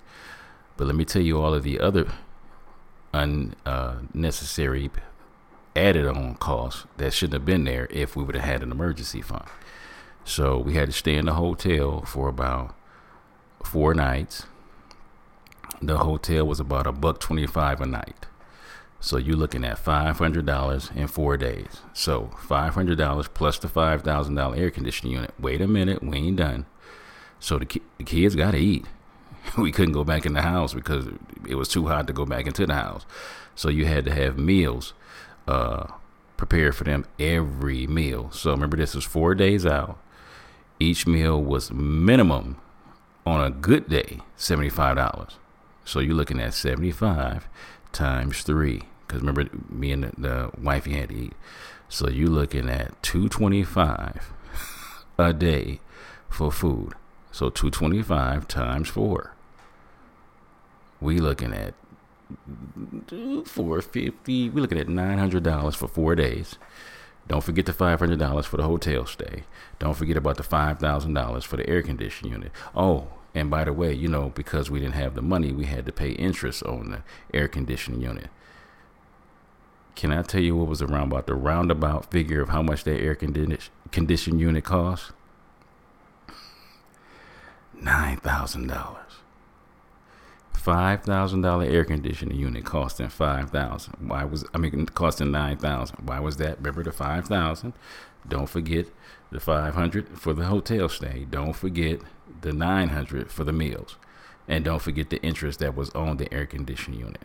But 0.75 0.87
let 0.87 0.95
me 0.95 1.05
tell 1.05 1.21
you 1.21 1.39
all 1.39 1.53
of 1.53 1.63
the 1.63 1.79
other 1.79 2.07
unnecessary 3.13 4.89
uh, 4.95 4.99
added 5.75 6.05
on 6.05 6.35
costs 6.35 6.85
that 6.97 7.13
shouldn't 7.13 7.33
have 7.33 7.45
been 7.45 7.63
there 7.63 7.87
if 7.89 8.15
we 8.15 8.23
would 8.23 8.35
have 8.35 8.43
had 8.43 8.63
an 8.63 8.71
emergency 8.71 9.21
fund. 9.21 9.45
So 10.25 10.57
we 10.57 10.75
had 10.75 10.87
to 10.87 10.93
stay 10.93 11.15
in 11.15 11.25
the 11.25 11.33
hotel 11.33 12.01
for 12.01 12.29
about 12.29 12.75
four 13.63 13.93
nights. 13.93 14.45
The 15.81 15.97
hotel 15.97 16.45
was 16.45 16.59
about 16.59 16.87
a 16.87 16.91
buck 16.91 17.19
twenty 17.19 17.47
five 17.47 17.81
a 17.81 17.85
night. 17.85 18.27
So 18.99 19.17
you're 19.17 19.35
looking 19.35 19.65
at 19.65 19.79
five 19.79 20.17
hundred 20.17 20.45
dollars 20.45 20.89
in 20.95 21.07
four 21.07 21.35
days. 21.35 21.81
So 21.93 22.31
five 22.39 22.73
hundred 22.73 22.97
dollars 22.97 23.27
plus 23.27 23.59
the 23.59 23.67
five 23.67 24.01
thousand 24.01 24.35
dollar 24.35 24.55
air 24.55 24.71
conditioning 24.71 25.13
unit. 25.13 25.33
Wait 25.37 25.59
a 25.59 25.67
minute, 25.67 26.01
we 26.01 26.17
ain't 26.17 26.37
done. 26.37 26.65
So 27.39 27.59
the, 27.59 27.65
ki- 27.65 27.81
the 27.97 28.05
kids 28.05 28.35
got 28.35 28.51
to 28.51 28.57
eat. 28.57 28.85
We 29.57 29.71
couldn't 29.71 29.93
go 29.93 30.03
back 30.03 30.25
in 30.25 30.33
the 30.33 30.41
house 30.41 30.73
because 30.73 31.07
it 31.47 31.55
was 31.55 31.67
too 31.67 31.87
hot 31.87 32.07
to 32.07 32.13
go 32.13 32.25
back 32.25 32.47
into 32.47 32.65
the 32.65 32.73
house. 32.73 33.05
So 33.55 33.69
you 33.69 33.85
had 33.85 34.05
to 34.05 34.13
have 34.13 34.37
meals 34.37 34.93
uh, 35.47 35.87
prepared 36.37 36.75
for 36.75 36.83
them 36.83 37.05
every 37.19 37.85
meal. 37.87 38.31
So 38.31 38.51
remember, 38.51 38.77
this 38.77 38.95
was 38.95 39.03
four 39.05 39.35
days 39.35 39.65
out. 39.65 39.99
Each 40.79 41.05
meal 41.05 41.41
was 41.41 41.71
minimum 41.71 42.57
on 43.25 43.43
a 43.43 43.49
good 43.49 43.89
day, 43.89 44.19
$75. 44.37 45.33
So 45.85 45.99
you're 45.99 46.15
looking 46.15 46.41
at 46.41 46.53
75 46.53 47.47
times 47.91 48.41
three. 48.41 48.83
Because 49.05 49.21
remember, 49.21 49.45
me 49.69 49.91
and 49.91 50.03
the, 50.03 50.11
the 50.17 50.51
wifey 50.59 50.93
had 50.93 51.09
to 51.09 51.15
eat. 51.15 51.33
So 51.89 52.09
you're 52.09 52.29
looking 52.29 52.69
at 52.69 53.01
225 53.03 54.33
a 55.17 55.33
day 55.33 55.79
for 56.29 56.51
food. 56.51 56.93
So 57.33 57.49
225 57.49 58.47
times 58.47 58.89
four. 58.89 59.33
We 61.01 61.19
looking 61.19 61.51
at 61.51 61.73
450. 63.09 64.49
We 64.51 64.61
looking 64.61 64.77
at 64.77 64.85
$900 64.85 65.75
for 65.75 65.87
four 65.87 66.13
days. 66.13 66.59
Don't 67.27 67.43
forget 67.43 67.65
the 67.65 67.73
$500 67.73 68.45
for 68.45 68.57
the 68.57 68.63
hotel 68.63 69.07
stay. 69.07 69.45
Don't 69.79 69.95
forget 69.97 70.15
about 70.15 70.37
the 70.37 70.43
$5,000 70.43 71.43
for 71.43 71.57
the 71.57 71.67
air 71.67 71.81
conditioning 71.81 72.33
unit. 72.33 72.51
Oh, 72.75 73.07
and 73.33 73.49
by 73.49 73.63
the 73.63 73.73
way, 73.73 73.91
you 73.93 74.07
know, 74.07 74.29
because 74.35 74.69
we 74.69 74.79
didn't 74.79 74.93
have 74.93 75.15
the 75.15 75.23
money, 75.23 75.51
we 75.51 75.65
had 75.65 75.87
to 75.87 75.91
pay 75.91 76.11
interest 76.11 76.61
on 76.63 76.91
the 76.91 77.03
air 77.33 77.47
conditioning 77.47 78.01
unit. 78.01 78.29
Can 79.95 80.11
I 80.11 80.21
tell 80.21 80.41
you 80.41 80.55
what 80.55 80.67
was 80.67 80.83
around 80.83 81.11
about 81.11 81.25
the 81.25 81.33
roundabout 81.33 82.11
figure 82.11 82.41
of 82.43 82.49
how 82.49 82.61
much 82.61 82.83
that 82.83 83.01
air 83.01 83.15
condi- 83.15 83.69
conditioning 83.91 84.39
unit 84.39 84.63
cost? 84.63 85.13
Nine 87.83 88.15
thousand 88.17 88.67
dollars. 88.67 88.99
Five 90.53 91.03
thousand 91.03 91.41
dollar 91.41 91.65
air 91.65 91.83
conditioning 91.83 92.37
unit 92.37 92.63
costing 92.63 93.09
five 93.09 93.49
thousand. 93.49 94.07
Why 94.07 94.23
was 94.23 94.45
I 94.53 94.57
mean 94.57 94.85
costing 94.85 95.31
nine 95.31 95.57
thousand? 95.57 96.07
Why 96.07 96.21
was 96.21 96.37
that? 96.37 96.59
Remember 96.59 96.83
the 96.83 96.93
five 96.93 97.27
thousand. 97.27 97.73
Don't 98.25 98.47
forget 98.47 98.87
the 99.31 99.41
five 99.41 99.75
hundred 99.75 100.17
for 100.17 100.33
the 100.33 100.45
hotel 100.45 100.87
stay. 100.87 101.27
Don't 101.29 101.51
forget 101.51 101.99
the 102.39 102.53
nine 102.53 102.89
hundred 102.89 103.29
for 103.29 103.43
the 103.43 103.51
meals, 103.51 103.97
and 104.47 104.63
don't 104.63 104.81
forget 104.81 105.09
the 105.09 105.21
interest 105.21 105.59
that 105.59 105.75
was 105.75 105.89
on 105.89 106.15
the 106.15 106.33
air 106.33 106.45
conditioning 106.45 107.01
unit. 107.01 107.23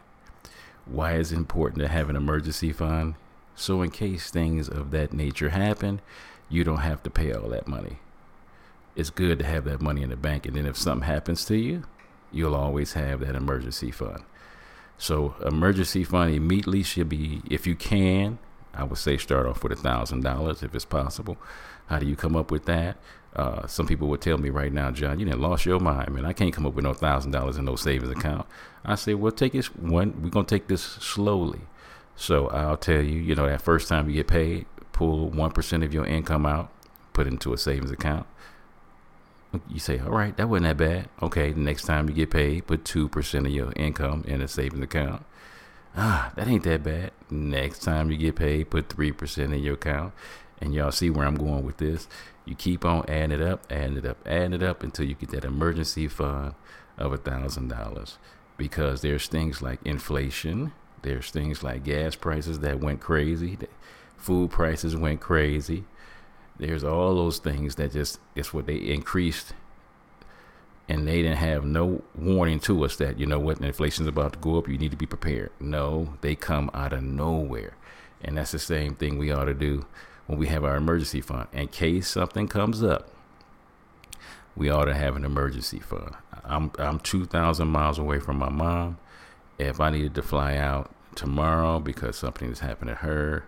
Why 0.86 1.14
is 1.14 1.30
it 1.30 1.36
important 1.36 1.82
to 1.82 1.88
have 1.88 2.10
an 2.10 2.16
emergency 2.16 2.72
fund? 2.72 3.14
So 3.54 3.80
in 3.82 3.90
case 3.90 4.30
things 4.30 4.68
of 4.68 4.90
that 4.90 5.12
nature 5.12 5.50
happen, 5.50 6.00
you 6.48 6.64
don't 6.64 6.78
have 6.78 7.04
to 7.04 7.10
pay 7.10 7.32
all 7.32 7.48
that 7.50 7.68
money. 7.68 7.98
It's 8.98 9.10
good 9.10 9.38
to 9.38 9.44
have 9.46 9.64
that 9.64 9.80
money 9.80 10.02
in 10.02 10.10
the 10.10 10.16
bank, 10.16 10.44
and 10.44 10.56
then 10.56 10.66
if 10.66 10.76
something 10.76 11.06
happens 11.06 11.44
to 11.44 11.56
you, 11.56 11.84
you'll 12.32 12.56
always 12.56 12.94
have 12.94 13.20
that 13.20 13.36
emergency 13.36 13.92
fund. 13.92 14.24
So 14.98 15.36
emergency 15.46 16.02
fund 16.02 16.34
immediately 16.34 16.82
should 16.82 17.08
be, 17.08 17.40
if 17.48 17.64
you 17.64 17.76
can, 17.76 18.40
I 18.74 18.82
would 18.82 18.98
say 18.98 19.16
start 19.16 19.46
off 19.46 19.62
with 19.62 19.70
a 19.70 19.76
thousand 19.76 20.24
dollars 20.24 20.64
if 20.64 20.74
it's 20.74 20.84
possible. 20.84 21.36
How 21.86 22.00
do 22.00 22.06
you 22.06 22.16
come 22.16 22.34
up 22.34 22.50
with 22.50 22.64
that? 22.66 22.96
Uh, 23.36 23.68
some 23.68 23.86
people 23.86 24.08
would 24.08 24.20
tell 24.20 24.36
me 24.36 24.50
right 24.50 24.72
now, 24.72 24.90
John, 24.90 25.20
you 25.20 25.26
didn't 25.26 25.40
lost 25.40 25.64
your 25.64 25.78
mind, 25.78 26.12
man. 26.12 26.24
I 26.24 26.32
can't 26.32 26.52
come 26.52 26.66
up 26.66 26.74
with 26.74 26.84
no 26.84 26.92
thousand 26.92 27.30
dollars 27.30 27.56
in 27.56 27.66
no 27.66 27.76
savings 27.76 28.10
account. 28.10 28.48
I 28.84 28.96
say, 28.96 29.14
well, 29.14 29.30
take 29.30 29.52
this 29.52 29.72
one. 29.76 30.20
We're 30.20 30.30
gonna 30.30 30.44
take 30.44 30.66
this 30.66 30.82
slowly. 30.82 31.60
So 32.16 32.48
I'll 32.48 32.76
tell 32.76 33.00
you, 33.00 33.20
you 33.20 33.36
know, 33.36 33.46
that 33.46 33.62
first 33.62 33.88
time 33.88 34.08
you 34.08 34.16
get 34.16 34.26
paid, 34.26 34.66
pull 34.90 35.30
one 35.30 35.52
percent 35.52 35.84
of 35.84 35.94
your 35.94 36.04
income 36.04 36.46
out, 36.46 36.72
put 37.12 37.28
into 37.28 37.52
a 37.52 37.58
savings 37.58 37.92
account. 37.92 38.26
You 39.68 39.78
say, 39.78 39.98
all 39.98 40.10
right, 40.10 40.36
that 40.36 40.48
wasn't 40.48 40.66
that 40.66 40.76
bad. 40.76 41.08
Okay, 41.22 41.52
the 41.52 41.60
next 41.60 41.84
time 41.84 42.08
you 42.08 42.14
get 42.14 42.30
paid, 42.30 42.66
put 42.66 42.84
two 42.84 43.08
percent 43.08 43.46
of 43.46 43.52
your 43.52 43.72
income 43.76 44.24
in 44.26 44.42
a 44.42 44.48
savings 44.48 44.82
account. 44.82 45.24
Ah, 45.96 46.32
that 46.36 46.46
ain't 46.46 46.64
that 46.64 46.82
bad. 46.82 47.12
Next 47.30 47.80
time 47.82 48.10
you 48.10 48.18
get 48.18 48.36
paid, 48.36 48.70
put 48.70 48.88
three 48.88 49.10
percent 49.10 49.54
in 49.54 49.62
your 49.62 49.74
account. 49.74 50.12
And 50.60 50.74
y'all 50.74 50.92
see 50.92 51.08
where 51.08 51.26
I'm 51.26 51.36
going 51.36 51.64
with 51.64 51.78
this. 51.78 52.08
You 52.44 52.54
keep 52.54 52.84
on 52.84 53.04
adding 53.08 53.30
it 53.30 53.42
up, 53.42 53.64
adding 53.70 53.96
it 53.96 54.04
up, 54.04 54.18
adding 54.26 54.52
it 54.52 54.62
up 54.62 54.82
until 54.82 55.06
you 55.06 55.14
get 55.14 55.30
that 55.30 55.44
emergency 55.44 56.08
fund 56.08 56.54
of 56.96 57.12
a 57.12 57.16
thousand 57.16 57.68
dollars. 57.68 58.18
Because 58.56 59.02
there's 59.02 59.28
things 59.28 59.62
like 59.62 59.78
inflation, 59.84 60.72
there's 61.02 61.30
things 61.30 61.62
like 61.62 61.84
gas 61.84 62.16
prices 62.16 62.58
that 62.60 62.80
went 62.80 63.00
crazy, 63.00 63.56
food 64.16 64.50
prices 64.50 64.96
went 64.96 65.20
crazy. 65.20 65.84
There's 66.58 66.84
all 66.84 67.14
those 67.14 67.38
things 67.38 67.76
that 67.76 67.92
just 67.92 68.18
it's 68.34 68.52
what 68.52 68.66
they 68.66 68.76
increased. 68.76 69.54
And 70.88 71.06
they 71.06 71.22
didn't 71.22 71.36
have 71.36 71.64
no 71.64 72.02
warning 72.14 72.60
to 72.60 72.84
us 72.84 72.96
that 72.96 73.18
you 73.18 73.26
know 73.26 73.38
what 73.38 73.60
inflation's 73.60 74.08
about 74.08 74.32
to 74.32 74.38
go 74.38 74.56
up 74.56 74.68
you 74.68 74.78
need 74.78 74.90
to 74.90 74.96
be 74.96 75.06
prepared. 75.06 75.50
No 75.60 76.14
they 76.20 76.34
come 76.34 76.70
out 76.74 76.92
of 76.92 77.02
nowhere. 77.02 77.74
And 78.22 78.36
that's 78.36 78.52
the 78.52 78.58
same 78.58 78.94
thing 78.94 79.18
we 79.18 79.30
ought 79.30 79.44
to 79.44 79.54
do 79.54 79.86
when 80.26 80.38
we 80.38 80.48
have 80.48 80.64
our 80.64 80.76
emergency 80.76 81.20
fund. 81.20 81.46
In 81.52 81.68
case 81.68 82.08
something 82.08 82.48
comes 82.48 82.82
up 82.82 83.10
we 84.56 84.68
ought 84.68 84.86
to 84.86 84.94
have 84.94 85.14
an 85.14 85.24
emergency 85.24 85.78
fund. 85.78 86.14
I'm 86.44 86.72
i'm 86.78 86.98
2000 86.98 87.68
miles 87.68 87.98
away 87.98 88.18
from 88.18 88.38
my 88.38 88.48
mom. 88.48 88.98
If 89.58 89.80
i 89.80 89.90
needed 89.90 90.14
to 90.16 90.22
fly 90.22 90.56
out 90.56 90.90
tomorrow 91.14 91.80
because 91.80 92.16
something 92.16 92.48
has 92.48 92.60
happened 92.60 92.88
to 92.88 92.94
her 92.96 93.44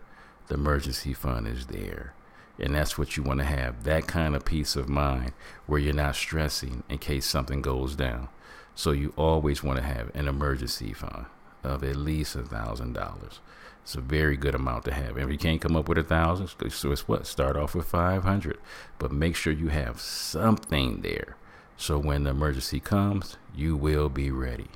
the 0.49 0.55
emergency 0.55 1.12
fund 1.12 1.46
is 1.46 1.66
there 1.66 2.12
and 2.61 2.75
that's 2.75 2.99
what 2.99 3.16
you 3.16 3.23
want 3.23 3.40
to 3.40 3.44
have 3.46 3.85
that 3.85 4.07
kind 4.07 4.35
of 4.37 4.44
peace 4.44 4.77
of 4.77 4.88
mind 4.88 5.33
where 5.66 5.81
you're 5.81 5.94
not 5.94 6.16
stressing 6.16 6.83
in 6.88 6.99
case 6.99 7.27
something 7.27 7.62
goes 7.62 7.96
down. 7.96 8.29
So 8.75 8.92
you 8.92 9.12
always 9.16 9.62
want 9.62 9.79
to 9.79 9.85
have 9.85 10.14
an 10.14 10.29
emergency 10.29 10.92
fund 10.92 11.27
of 11.62 11.85
at 11.85 11.96
least 11.96 12.37
a 12.37 12.42
thousand 12.42 12.94
dollars. 12.94 13.40
It's 13.83 13.94
a 13.94 14.01
very 14.01 14.37
good 14.37 14.55
amount 14.55 14.85
to 14.85 14.92
have. 14.92 15.18
If 15.18 15.31
you 15.31 15.38
can't 15.38 15.61
come 15.61 15.77
up 15.77 15.88
with 15.88 15.99
a 15.99 16.03
thousand, 16.03 16.49
so 16.70 16.92
it's 16.92 17.09
what? 17.09 17.27
Start 17.27 17.57
off 17.57 17.75
with 17.75 17.87
500, 17.87 18.59
but 18.99 19.11
make 19.11 19.35
sure 19.37 19.53
you 19.53 19.68
have 19.68 20.01
something 20.01 21.01
there. 21.01 21.37
So 21.77 21.99
when 21.99 22.25
the 22.25 22.31
emergency 22.31 22.79
comes, 22.79 23.37
you 23.55 23.77
will 23.77 24.09
be 24.09 24.31
ready. 24.31 24.68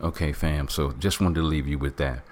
Okay, 0.00 0.32
fam. 0.32 0.68
So 0.68 0.92
just 0.92 1.20
wanted 1.20 1.40
to 1.40 1.42
leave 1.42 1.66
you 1.66 1.78
with 1.78 1.96
that 1.96 2.22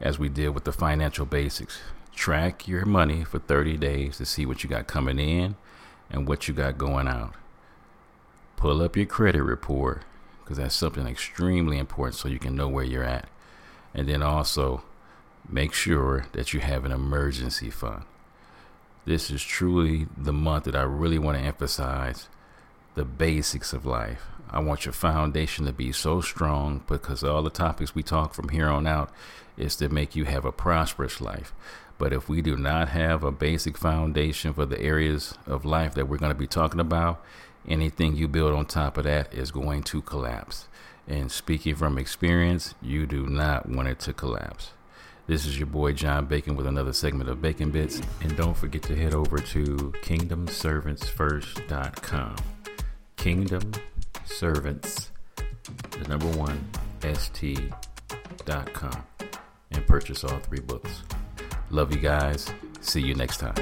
as 0.00 0.18
we 0.18 0.28
deal 0.28 0.52
with 0.52 0.64
the 0.64 0.72
financial 0.72 1.26
basics 1.26 1.80
track 2.14 2.68
your 2.68 2.84
money 2.84 3.24
for 3.24 3.38
30 3.38 3.76
days 3.76 4.18
to 4.18 4.26
see 4.26 4.46
what 4.46 4.62
you 4.62 4.70
got 4.70 4.86
coming 4.86 5.18
in 5.18 5.56
and 6.10 6.28
what 6.28 6.46
you 6.46 6.54
got 6.54 6.78
going 6.78 7.08
out. 7.08 7.34
Pull 8.56 8.82
up 8.82 8.96
your 8.96 9.06
credit 9.06 9.42
report 9.42 10.02
because 10.42 10.58
that's 10.58 10.74
something 10.74 11.06
extremely 11.06 11.78
important 11.78 12.14
so 12.16 12.28
you 12.28 12.38
can 12.38 12.54
know 12.54 12.68
where 12.68 12.84
you're 12.84 13.04
at. 13.04 13.28
And 13.94 14.08
then 14.08 14.22
also 14.22 14.84
make 15.48 15.72
sure 15.72 16.26
that 16.32 16.52
you 16.52 16.60
have 16.60 16.84
an 16.84 16.92
emergency 16.92 17.70
fund. 17.70 18.04
This 19.04 19.30
is 19.30 19.42
truly 19.42 20.06
the 20.16 20.32
month 20.32 20.64
that 20.64 20.76
I 20.76 20.82
really 20.82 21.18
want 21.18 21.38
to 21.38 21.44
emphasize 21.44 22.28
the 22.94 23.04
basics 23.04 23.72
of 23.72 23.84
life. 23.84 24.26
I 24.50 24.60
want 24.60 24.84
your 24.84 24.92
foundation 24.92 25.64
to 25.64 25.72
be 25.72 25.92
so 25.92 26.20
strong 26.20 26.84
because 26.86 27.24
all 27.24 27.42
the 27.42 27.50
topics 27.50 27.94
we 27.94 28.02
talk 28.02 28.34
from 28.34 28.50
here 28.50 28.68
on 28.68 28.86
out 28.86 29.10
is 29.56 29.74
to 29.76 29.88
make 29.88 30.14
you 30.14 30.24
have 30.26 30.44
a 30.44 30.52
prosperous 30.52 31.20
life. 31.20 31.52
But 32.02 32.12
if 32.12 32.28
we 32.28 32.42
do 32.42 32.56
not 32.56 32.88
have 32.88 33.22
a 33.22 33.30
basic 33.30 33.78
foundation 33.78 34.52
for 34.54 34.66
the 34.66 34.82
areas 34.82 35.38
of 35.46 35.64
life 35.64 35.94
that 35.94 36.08
we're 36.08 36.18
going 36.18 36.32
to 36.32 36.38
be 36.38 36.48
talking 36.48 36.80
about, 36.80 37.24
anything 37.68 38.16
you 38.16 38.26
build 38.26 38.54
on 38.54 38.66
top 38.66 38.98
of 38.98 39.04
that 39.04 39.32
is 39.32 39.52
going 39.52 39.84
to 39.84 40.02
collapse. 40.02 40.66
And 41.06 41.30
speaking 41.30 41.76
from 41.76 41.98
experience, 41.98 42.74
you 42.82 43.06
do 43.06 43.28
not 43.28 43.68
want 43.68 43.86
it 43.86 44.00
to 44.00 44.12
collapse. 44.12 44.72
This 45.28 45.46
is 45.46 45.60
your 45.60 45.68
boy 45.68 45.92
John 45.92 46.26
Bacon 46.26 46.56
with 46.56 46.66
another 46.66 46.92
segment 46.92 47.30
of 47.30 47.40
Bacon 47.40 47.70
Bitz. 47.70 48.04
And 48.20 48.36
don't 48.36 48.56
forget 48.56 48.82
to 48.82 48.96
head 48.96 49.14
over 49.14 49.38
to 49.38 49.94
kingdomservantsfirst.com. 50.02 52.36
Kingdom 53.14 53.72
Servants, 54.24 55.12
the 55.92 56.08
number 56.08 56.26
one, 56.36 56.68
st.com, 57.00 57.72
and 59.70 59.86
purchase 59.86 60.24
all 60.24 60.40
three 60.40 60.58
books. 60.58 61.04
Love 61.72 61.90
you 61.90 62.00
guys. 62.00 62.52
See 62.82 63.00
you 63.00 63.14
next 63.14 63.38
time. 63.38 63.54